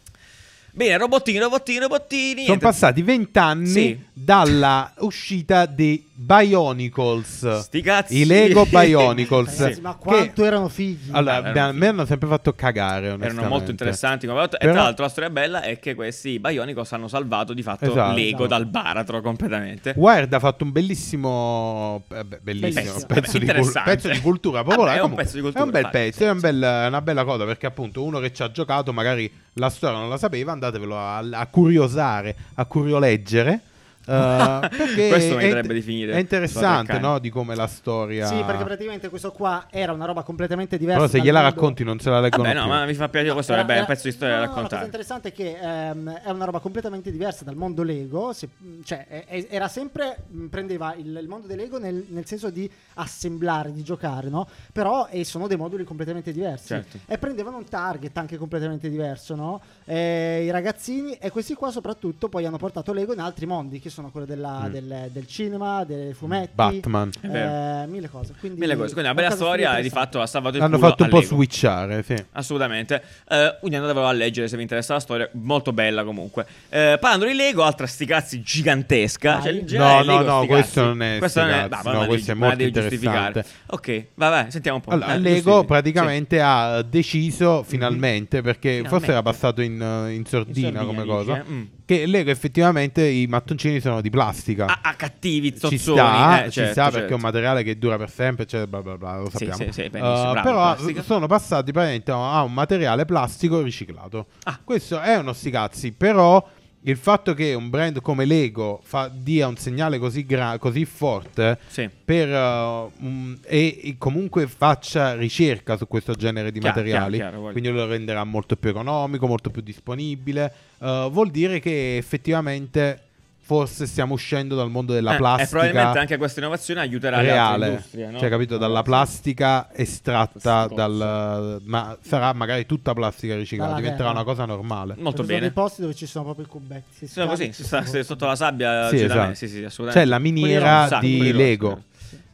[0.72, 2.44] Bene, robottini, robottini, robottini.
[2.46, 4.00] Sono passati vent'anni Sì.
[4.12, 7.61] dalla uscita dei Bionicles.
[7.61, 8.18] Sti cazzi.
[8.18, 9.56] I Lego Bionicles.
[9.59, 11.09] Ragazzi, ma che- quanto erano fighi.
[11.12, 13.37] Allora, mi- a erano me hanno sempre fatto cagare, onestamente.
[13.38, 14.56] Erano molto interessanti come volta.
[14.56, 17.87] E Però- tra l'altro la storia bella è che questi Bionicles hanno salvato di fatto
[17.87, 18.14] Esatto.
[18.14, 18.46] Lego Esatto.
[18.46, 19.94] dal baratro completamente.
[19.96, 23.06] Wired ha fatto un bellissimo, eh, bellissimo Bellissimo.
[23.06, 24.85] pezzo, di, cul- pezzo di cultura popolare.
[24.85, 26.87] Vabbè, è un Comunque, pezzo di cultura, È un bel pezzo, è un bel- è
[26.87, 30.18] una bella cosa perché appunto uno che ci ha giocato magari la storia non la
[30.18, 33.61] sapeva, andatevelo a, a curiosare, a curioleggere.
[34.06, 37.18] Eh, perché Questo meriterebbe di finire È interessante, no?
[37.18, 38.26] Di come la storia.
[38.26, 41.00] Sì, perché praticamente questo qua era una roba completamente diversa.
[41.06, 42.70] Però se gliela mondo- racconti non se la leggono Vabbè, no, più.
[42.70, 43.32] ma mi fa piacere.
[43.34, 44.84] Questo Era- è un pezzo di storia no, da no, La cosa raccontare.
[44.86, 48.32] interessante è che ehm, è una roba completamente diversa dal mondo Lego.
[48.32, 48.48] se-
[48.84, 50.16] cioè, è- era sempre.
[50.48, 54.48] prendeva il, il mondo dei Lego nel, nel senso di assemblare, di giocare, no?
[54.72, 56.66] Però e sono dei moduli completamente diversi.
[56.68, 56.98] Certo.
[57.06, 59.60] E prendevano un target anche completamente diverso, no?
[59.84, 63.89] Eh, I ragazzini, e questi qua soprattutto poi hanno portato Lego in altri mondi, che
[63.90, 64.72] sono quello della- Mm.
[64.72, 66.53] del, del cinema, dei fumetti.
[66.55, 67.11] Batman.
[67.20, 67.83] Vero.
[67.83, 68.35] eh, mille cose.
[68.38, 68.92] Quindi, Mille cose.
[68.92, 71.18] Quindi una bella storia e di fatto ha salvato il Hanno culo fatto un po'
[71.20, 71.29] Lego.
[71.35, 72.14] switchare, sì.
[72.33, 73.03] Assolutamente.
[73.29, 75.29] Eh, quindi andatevelo a leggere se vi interessa la storia.
[75.33, 76.46] Molto bella comunque.
[76.68, 79.38] Eh, parlando di Lego, altra sticazzi gigantesca.
[79.38, 79.66] Vai.
[79.68, 81.68] Cioè, No, no, Lego no, questo non è Questo non è.
[81.68, 83.44] bah, no, questo devi- è molto interessante.
[83.66, 84.90] Ok, vai, vai, sentiamo un po'.
[84.90, 85.64] Allora, Eh, Lego giustifica.
[85.64, 88.88] praticamente ha deciso finalmente, perché Finalmente.
[88.88, 91.44] forse era passato in, uh, in sordina In sordina, come cosa, eh?
[91.50, 91.62] Mm.
[91.90, 94.68] Che Lego effettivamente i mattoncini sono di plastica.
[94.68, 94.74] Sì.
[94.74, 95.76] Ah, ah, cattivi, zozzoni.
[95.76, 96.98] ci sta, eh, ci certo, sta certo.
[96.98, 99.57] perché è un materiale che dura per sempre, cioè bla bla bla, lo Sì, sappiamo.
[99.57, 104.26] sì, sì, benissimo, Uh, bravo, però sono passati praticamente a un materiale plastico riciclato.
[104.44, 104.61] Ah.
[104.62, 106.46] Questo è uno sti cazzi, però
[106.85, 111.59] il fatto che un brand come Lego fa- dia un segnale così, gra- così forte
[111.69, 111.88] Sì.
[112.05, 117.37] per, uh, un- e, e comunque faccia ricerca su questo genere di Chiaro, materiali, chiaro,
[117.38, 120.53] chiaro, quindi lo renderà molto più economico, molto più disponibile.
[120.79, 123.03] Uh, vuol dire che effettivamente
[123.50, 125.42] forse stiamo uscendo dal mondo della Eh, plastica.
[125.48, 128.10] E probabilmente anche questa innovazione aiuterà le altre reale, industrie.
[128.10, 128.18] no?
[128.20, 134.20] cioè capito dalla plastica estratta dal ma sarà magari tutta plastica riciclata, Dalla diventerà terra.
[134.20, 134.94] una cosa normale.
[134.94, 135.40] Molto Ci sono bene.
[135.40, 136.84] dei posti dove ci sono proprio i cubetti.
[136.98, 138.86] Si Sono così, si sta, sotto la sabbia.
[138.88, 139.34] Sì, me, esatto.
[139.34, 139.98] sì, sì, assolutamente.
[140.00, 141.82] C'è la miniera di Lego.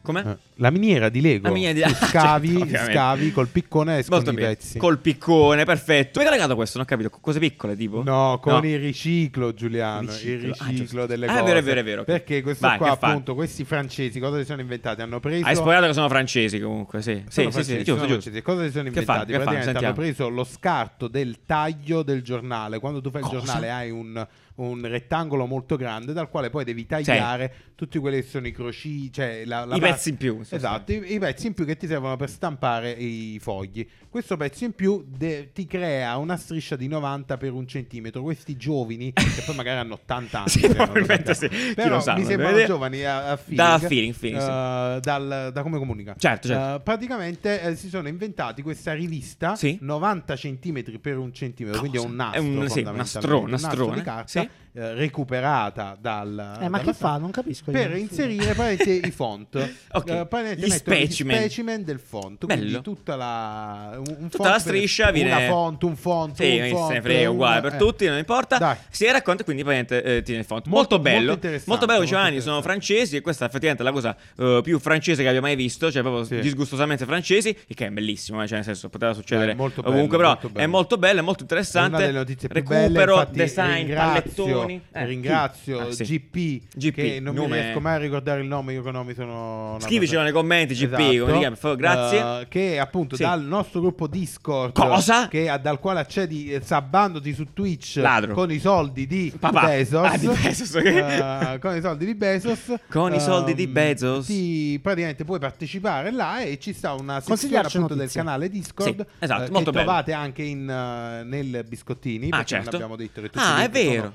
[0.06, 0.20] Come?
[0.24, 1.48] Eh, La miniera di Lego.
[1.48, 2.92] La miniera di- Tu scavi, Certo, ovviamente.
[2.92, 4.36] scavi col piccone escono i bene.
[4.48, 4.78] pezzi.
[4.78, 6.20] Col piccone, perfetto.
[6.20, 6.78] È collegato questo?
[6.78, 7.10] Non ho capito.
[7.20, 8.02] Cose piccole, tipo?
[8.02, 8.64] No, con No.
[8.66, 10.08] il riciclo, Giuliano.
[10.08, 10.46] Riciclo.
[10.48, 11.06] Il Ah, riciclo giusto.
[11.06, 11.44] delle Ah, è cose.
[11.44, 12.04] vero, è vero, è vero.
[12.04, 15.00] Perché questo Vai, qua, appunto, questi francesi, cosa si sono inventati?
[15.02, 15.44] Hanno preso.
[15.44, 17.12] Hai spoilerato che sono francesi comunque, sì.
[17.12, 18.30] Sì, Sono sì, sì, francesi, giusto, sono giusto.
[18.30, 18.42] francesi.
[18.42, 19.32] Cosa si sono Che inventati?
[19.32, 19.44] fanno?
[19.44, 22.78] Praticamente hanno preso lo scarto del taglio del giornale.
[22.78, 23.38] Quando tu fai il Cosa?
[23.38, 28.26] giornale hai un, un rettangolo molto grande dal quale poi devi tagliare tutti quelli che
[28.26, 30.40] sono i croci, cioè la, la I parte- pezzi in più.
[30.48, 33.86] Esatto, i, i pezzi in più che ti servono per stampare i fogli.
[34.08, 38.22] Questo pezzo in più de- ti crea una striscia di 90 per un centimetro.
[38.22, 41.48] Questi giovani, che poi magari hanno 80 anni, Sì, cioè, probabilmente sì.
[41.74, 42.66] Però sa, mi sembrano vede.
[42.66, 44.46] giovani a, a feeling, Da feeling, feeling, sì.
[44.48, 46.14] eh, dal- da come comunica.
[46.16, 46.76] Certo, certo.
[46.76, 49.76] Eh, praticamente eh, si sono inventati questa rivista Sì.
[49.82, 52.16] 90 centimetri per un centimetro, quindi è un Cosa?
[52.24, 54.65] nastro, È un- sì, nastrone, un nastro nastrone, di carta sì.
[54.76, 57.16] Eh, recuperata dal Eh, ma che fa?
[57.16, 57.70] Non capisco.
[57.70, 57.96] per io.
[57.96, 59.54] inserire praticamente i font.
[59.96, 60.10] Ok.
[60.10, 61.36] Eh, praticamente Gli specimen.
[61.38, 62.44] specimen del font.
[62.44, 62.60] Bello.
[62.60, 66.58] Quindi tutta la, un, un Tutta font la striscia viene- Una font, un font, Sì,
[66.58, 66.88] un font.
[66.88, 67.76] se ne frega, un- uguale per eh.
[67.78, 68.58] tutti, non importa.
[68.58, 68.76] Dai.
[68.90, 70.66] Si racconta quindi praticamente eh, tiene il font.
[70.66, 71.32] Molto- Molto, molto bello.
[71.32, 74.78] interessante, Molto bello, molto Giovanni, sono francesi e questa effettivamente è la cosa eh, più
[74.78, 76.40] francese che abbia mai visto, cioè proprio Sì.
[76.40, 80.16] disgustosamente francesi, il che è bellissimo, cioè nel senso poteva succedere È molto bello, ovunque,
[80.18, 81.92] però molto è molto bello, è molto interessante.
[81.94, 84.82] È una delle notizie più Recupero, belle, infatti design, ringrazio, pallettoni.
[84.92, 85.80] Eh, ringrazio?
[85.80, 86.04] Ah, sì.
[86.04, 89.14] GP, GP, che non nome- mi riesco mai a ricordare il nome, io con nomi
[89.14, 89.76] sono...
[89.80, 91.18] Scrivicelo cosa- nei commenti, GP, Esatto.
[91.20, 92.18] come ti chiami, grazie.
[92.40, 93.22] Eh, che appunto Sì.
[93.22, 95.28] dal nostro gruppo Discord Cosa?
[95.28, 98.34] che, dal quale accedi eh, sabbandoti su Twitch Ladro.
[98.34, 99.66] con i soldi di Papà.
[99.66, 100.84] Bezos, Ah, di Bezos, ok.
[100.84, 104.26] Eh, con i soldi di Bezos Con i soldi di ehm, Bezos.
[104.26, 109.06] ti praticamente puoi partecipare là e ci sta una sezione appunto del canale Discord Sì,
[109.18, 109.84] esatto, eh, molto che bello.
[109.84, 112.76] trovate anche in, nel Biscottini Ah, perché non certo.
[112.76, 114.12] abbiamo detto che tutti Ah, è vero.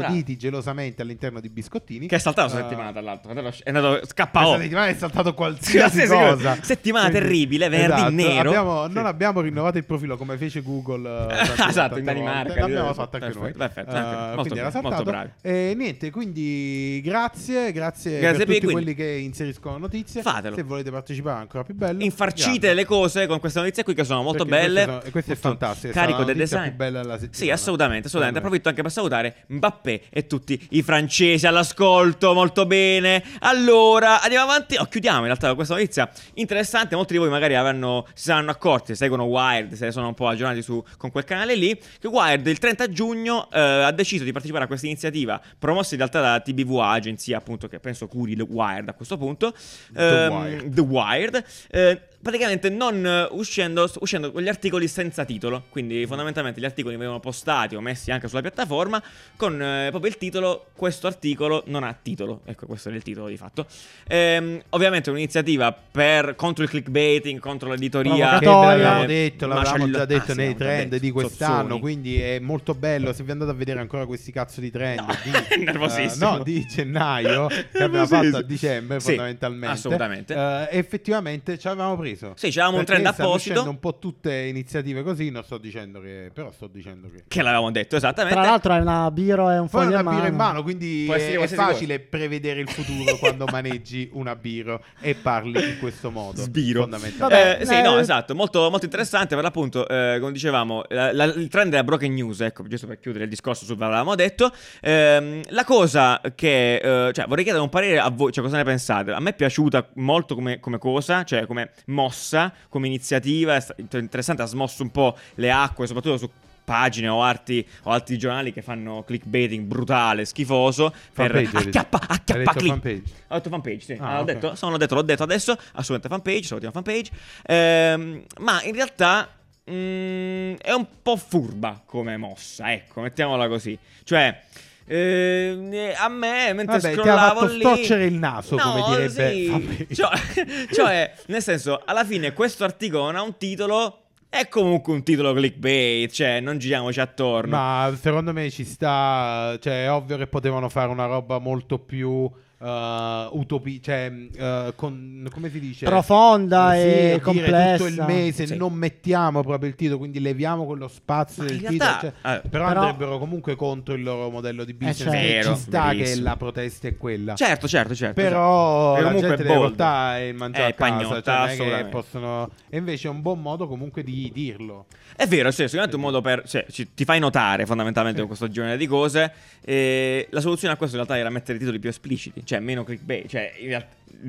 [0.00, 2.06] Custoditi gelosamente all'interno di biscottini.
[2.06, 3.32] Che è saltato una Eh, settimana, tra l'altro.
[3.32, 4.56] È andato Questa scappato.
[4.58, 6.56] settimana è saltato qualsiasi cosa.
[6.62, 8.48] settimana terribile, venerdì esatto, nero.
[8.50, 8.92] abbiamo- Sì.
[8.94, 11.02] Non abbiamo rinnovato il profilo come fece Google.
[11.28, 12.60] tante- Esatto, tante in Danimarca.
[12.60, 13.52] L'abbiamo fatto anche Perfetto, noi.
[13.52, 15.10] perfetto, Eh, anche- molto quindi era molto saltato.
[15.10, 15.30] bravi.
[15.42, 20.22] E niente, quindi grazie, grazie, Grazie per tutti quindi- quelli che inseriscono notizie.
[20.22, 20.54] Fatelo.
[20.56, 22.02] Se volete partecipare ancora più bello.
[22.02, 22.74] Infarcite Grazie.
[22.74, 24.84] le cose con queste notizie qui che sono molto Perché belle.
[24.84, 26.62] sono- e queste è fantastico, Carico del design.
[26.68, 27.36] più bella della settimana.
[27.36, 28.38] Sì, assolutamente, assolutamente.
[28.40, 32.32] Approfitto anche per salutare Mbappé e tutti i francesi all'ascolto.
[32.34, 33.22] Molto bene.
[33.40, 34.76] Allora, andiamo avanti.
[34.76, 36.94] Oh, chiudiamo in realtà questa notizia interessante.
[36.96, 40.62] Molti di voi magari avranno, si saranno accorti, seguono Wired, se sono un po' aggiornati
[40.62, 41.76] su, con quel canale lì.
[41.98, 45.98] Che Wired il 30 giugno eh, ha deciso di partecipare a questa iniziativa promossa in
[45.98, 49.52] realtà da TBVA, agenzia appunto che penso curi il Wired a questo punto.
[49.92, 50.74] The Ehm, Wired.
[50.74, 51.44] The Wired.
[51.70, 55.64] eh, praticamente non eh, uscendo, uscendo con gli articoli senza titolo.
[55.68, 59.02] Quindi fondamentalmente gli articoli venivano postati o messi anche sulla piattaforma
[59.36, 60.66] con eh, proprio il titolo.
[60.74, 62.40] Questo articolo non ha titolo.
[62.44, 63.66] Ecco, questo è il titolo di fatto.
[64.08, 68.38] Ehm, ovviamente è un'iniziativa per, contro il clickbaiting, contro l'editoria.
[68.38, 71.80] Che l'avevamo eh, detto, l'avevamo già detto ah, nei trend detto, di quest'anno, sozzoni.
[71.80, 73.12] quindi è molto bello.
[73.12, 75.30] Se vi andate a vedere ancora questi cazzo di trend No, di,
[75.64, 76.34] nervosissimo.
[76.34, 79.74] eh, no, di gennaio che abbiamo fatto a dicembre Sì, fondamentalmente.
[79.74, 80.34] assolutamente.
[80.34, 82.11] eh, effettivamente ci avevamo preso.
[82.34, 83.68] Sì, c'avevamo un trend apposito.
[83.68, 87.70] un po' tutte iniziative così, non sto dicendo che però sto dicendo che Che l'avevamo
[87.70, 88.38] detto esattamente.
[88.38, 90.50] Tra l'altro hai una biro e un poi foglio una in birra in mano.
[90.52, 95.78] mano, quindi è, è facile prevedere il futuro quando maneggi una biro e parli in
[95.78, 96.40] questo modo.
[96.42, 96.80] Sbiro.
[96.82, 97.34] Fondamentalmente.
[97.36, 101.12] Vabbè, Eh, sì, eh, no, esatto, molto, molto interessante per l'appunto, eh, come dicevamo, la-
[101.12, 104.50] la- il trend della broken news, ecco, giusto per chiudere il discorso sul l'avevamo detto,
[104.80, 108.64] ehm, la cosa che, eh, cioè vorrei chiedere un parere a voi, cioè cosa ne
[108.64, 109.12] pensate?
[109.12, 111.70] A me è piaciuta molto come, come cosa, cioè come
[112.02, 113.64] mossa, come iniziativa, è
[113.96, 116.30] interessante, ha smosso un po' le acque, soprattutto su
[116.64, 122.38] pagine o arti o altri giornali che fanno clickbaiting brutale, schifoso per Fanpage, acchiappa, acchiappa
[122.44, 122.66] detto click.
[122.72, 123.12] fanpage.
[123.28, 123.92] Ho detto fanpage, sì.
[124.00, 124.26] Ah, Ah, l'ho, ok.
[124.26, 125.52] detto, sono- l'ho detto, l'ho detto adesso.
[125.72, 127.10] Assolutamente fanpage, salutiamo fanpage.
[127.46, 129.28] Ehm, ma in realtà
[129.68, 133.76] mm, è un po' furba come mossa, ecco, mettiamola così.
[134.04, 134.40] Cioè,
[134.86, 137.60] eh, a me mentre Vabbè, ti ha scrollavo fatto lì...
[137.60, 139.94] storcere il naso, No, come direbbe sì.
[139.94, 140.10] Cioè,
[140.72, 143.98] cioè, nel senso, alla fine questo articolo non ha un titolo...
[144.32, 147.54] È comunque un titolo clickbait, cioè non giriamoci attorno.
[147.54, 152.30] Ma secondo me ci sta, cioè è ovvio che potevano fare una roba molto più
[152.62, 155.84] uh, utopi, cioè uh, con, come si dice?
[155.84, 157.76] Profonda Sì, e complessa.
[157.76, 158.56] tutto il mese Sì.
[158.56, 162.48] non mettiamo proprio il titolo, quindi leviamo quello spazio Ma del titolo, realtà- cioè, eh,
[162.48, 165.16] però, però- andrebbero comunque contro il loro modello di business, certo.
[165.16, 166.22] e Vero, ci sta che verissimo.
[166.24, 167.34] la protesta è quella.
[167.34, 168.14] Certo, certo, certo.
[168.20, 169.02] Però certo.
[169.02, 172.50] la comunque gente è deve portare il mangiare È a casa, cioè è che possono...
[172.68, 174.86] E invece è un buon modo comunque di dirlo.
[175.16, 176.42] È vero, sì, sicuramente un modo per.
[176.48, 179.30] Cioè, ci- ti fai notare fondamentalmente con questo genere di cose.
[179.62, 183.26] E la soluzione a questo in realtà era mettere titoli più espliciti, cioè meno clickbait.
[183.26, 183.52] Cioè,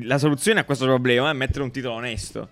[0.02, 2.50] la soluzione a questo problema è mettere un titolo onesto.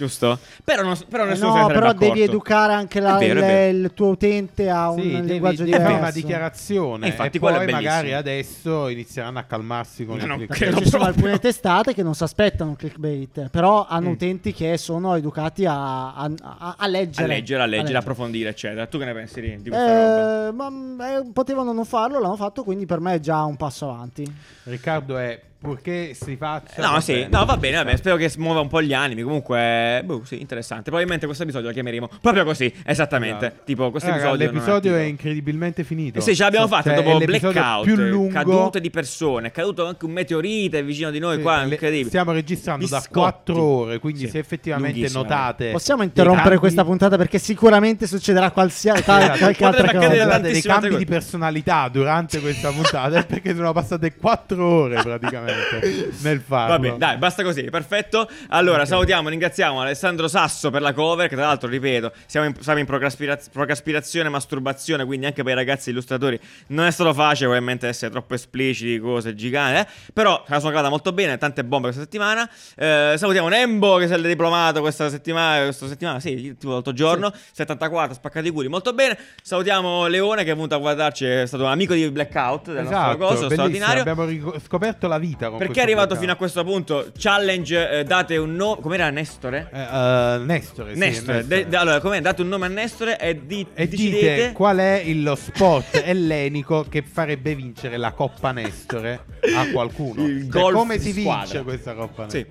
[0.00, 0.38] Giusto?
[0.64, 2.30] Però, non, però Eh nessuno no, se ne sarebbe però devi accorto.
[2.32, 3.76] educare anche la- È vero, è vero.
[3.78, 5.96] il, tuo utente a un Sì, devi, linguaggio devi diverso.
[5.98, 7.90] una dichiarazione E infatti e quello poi è bellissimo.
[7.92, 10.50] magari adesso inizieranno a calmarsi con No, il non click.
[10.52, 14.12] Perché credo ci sono alcune testate che non si aspettano clickbait, però hanno Mm.
[14.12, 17.24] utenti che sono educati a, a- a- a leggere.
[17.24, 18.86] A leggere, a leggere, a approfondire, eccetera.
[18.86, 20.48] Tu che ne pensi di, di questa roba?
[20.48, 23.90] Eh, ma eh, potevano non farlo, l'hanno fatto, quindi per me è già un passo
[23.90, 24.24] avanti.
[24.62, 26.80] Riccardo è purché si faccia.
[26.82, 27.28] No, va sì, bene.
[27.30, 29.22] no, va bene, vabbè, spero che muova un po' gli animi.
[29.22, 30.84] Comunque, boh, sì, interessante.
[30.84, 33.46] Probabilmente questo episodio lo chiameremo proprio così, esattamente.
[33.46, 33.62] Esatto.
[33.64, 34.46] Tipo, questo Raga, episodio.
[34.46, 35.08] l'episodio è titolo.
[35.08, 36.18] incredibilmente finito.
[36.18, 38.32] Eh sì, ce l'abbiamo fatta Cioè, dopo è blackout, più lungo.
[38.32, 42.08] cadute di persone, è caduto anche un meteorite vicino di noi Sì, qua, le- incredibile.
[42.08, 43.18] Stiamo registrando da Biscotti.
[43.18, 48.06] 4 ore, quindi Sì, se effettivamente lunghissimo, notate Possiamo interrompere cambi- questa puntata perché sicuramente
[48.06, 49.38] succederà qualsiasi Esatto.
[49.38, 50.38] qualche altra cosa.
[50.38, 55.48] Dei cambi di personalità durante questa puntata è perché sono passate 4 ore praticamente
[56.22, 56.72] nel farlo.
[56.72, 58.28] Va bene, dai, basta così, perfetto.
[58.48, 62.78] Allora, salutiamo, ringraziamo Alessandro Sasso per la cover, che tra l'altro, ripeto, siamo in, siamo
[62.78, 66.38] in procraspiraz- procraspirazione, masturbazione, quindi anche per i ragazzi illustratori
[66.68, 69.86] non è stato facile probabilmente essere troppo espliciti, cose giganti, eh.
[70.12, 72.48] però la sono cavata molto bene, tante bombe questa settimana.
[72.76, 77.32] Eh, salutiamo Nembo che si è diplomato questa settimana, questa settimana, sì, tipo l'altro giorno,
[77.52, 79.18] 74, spaccati i culi, molto bene.
[79.42, 82.98] Salutiamo Leone che è venuto a guardarci, è stato un amico di Blackout del nostro
[82.98, 84.00] Esatto, coso, bellissimo, straordinario.
[84.00, 87.10] abbiamo ric- scoperto la vita con Perché è arrivato fino a questo punto?
[87.16, 88.80] Challenge, eh, date un nome.
[88.80, 89.68] Com'era Nestore?
[89.72, 91.38] Eh, eh, Nestore, sì, Nestore.
[91.38, 91.68] Nestore.
[91.68, 92.20] De- allora, com'è?
[92.20, 94.34] Date un nome a Nestore e, di- E decidete.
[94.34, 99.24] dite qual è lo sport ellenico che farebbe vincere la Coppa Nestore
[99.56, 100.26] a qualcuno.
[100.26, 101.42] Il Cioè, golf come si squadra.
[101.44, 102.46] vince questa Coppa Sì.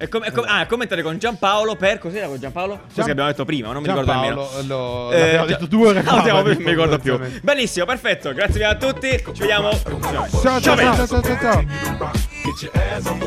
[0.00, 2.74] E com- e com- ah, commentare con Giampaolo per cos'era con Giampaolo?
[2.82, 4.48] Così Gian- che abbiamo detto prima, non mi ricordo nemmeno.
[4.62, 4.66] Giampaolo,
[5.08, 7.18] lo- Eh, l'abbiamo Gia- detto due ore fa, non mi ricordo più.
[7.42, 8.32] Benissimo, perfetto.
[8.32, 9.08] Grazie a tutti.
[9.10, 9.70] Ci vediamo.
[9.72, 11.38] Ciao ciao ciao ciao ciao.
[11.38, 11.64] ciao.
[12.60, 13.08] Get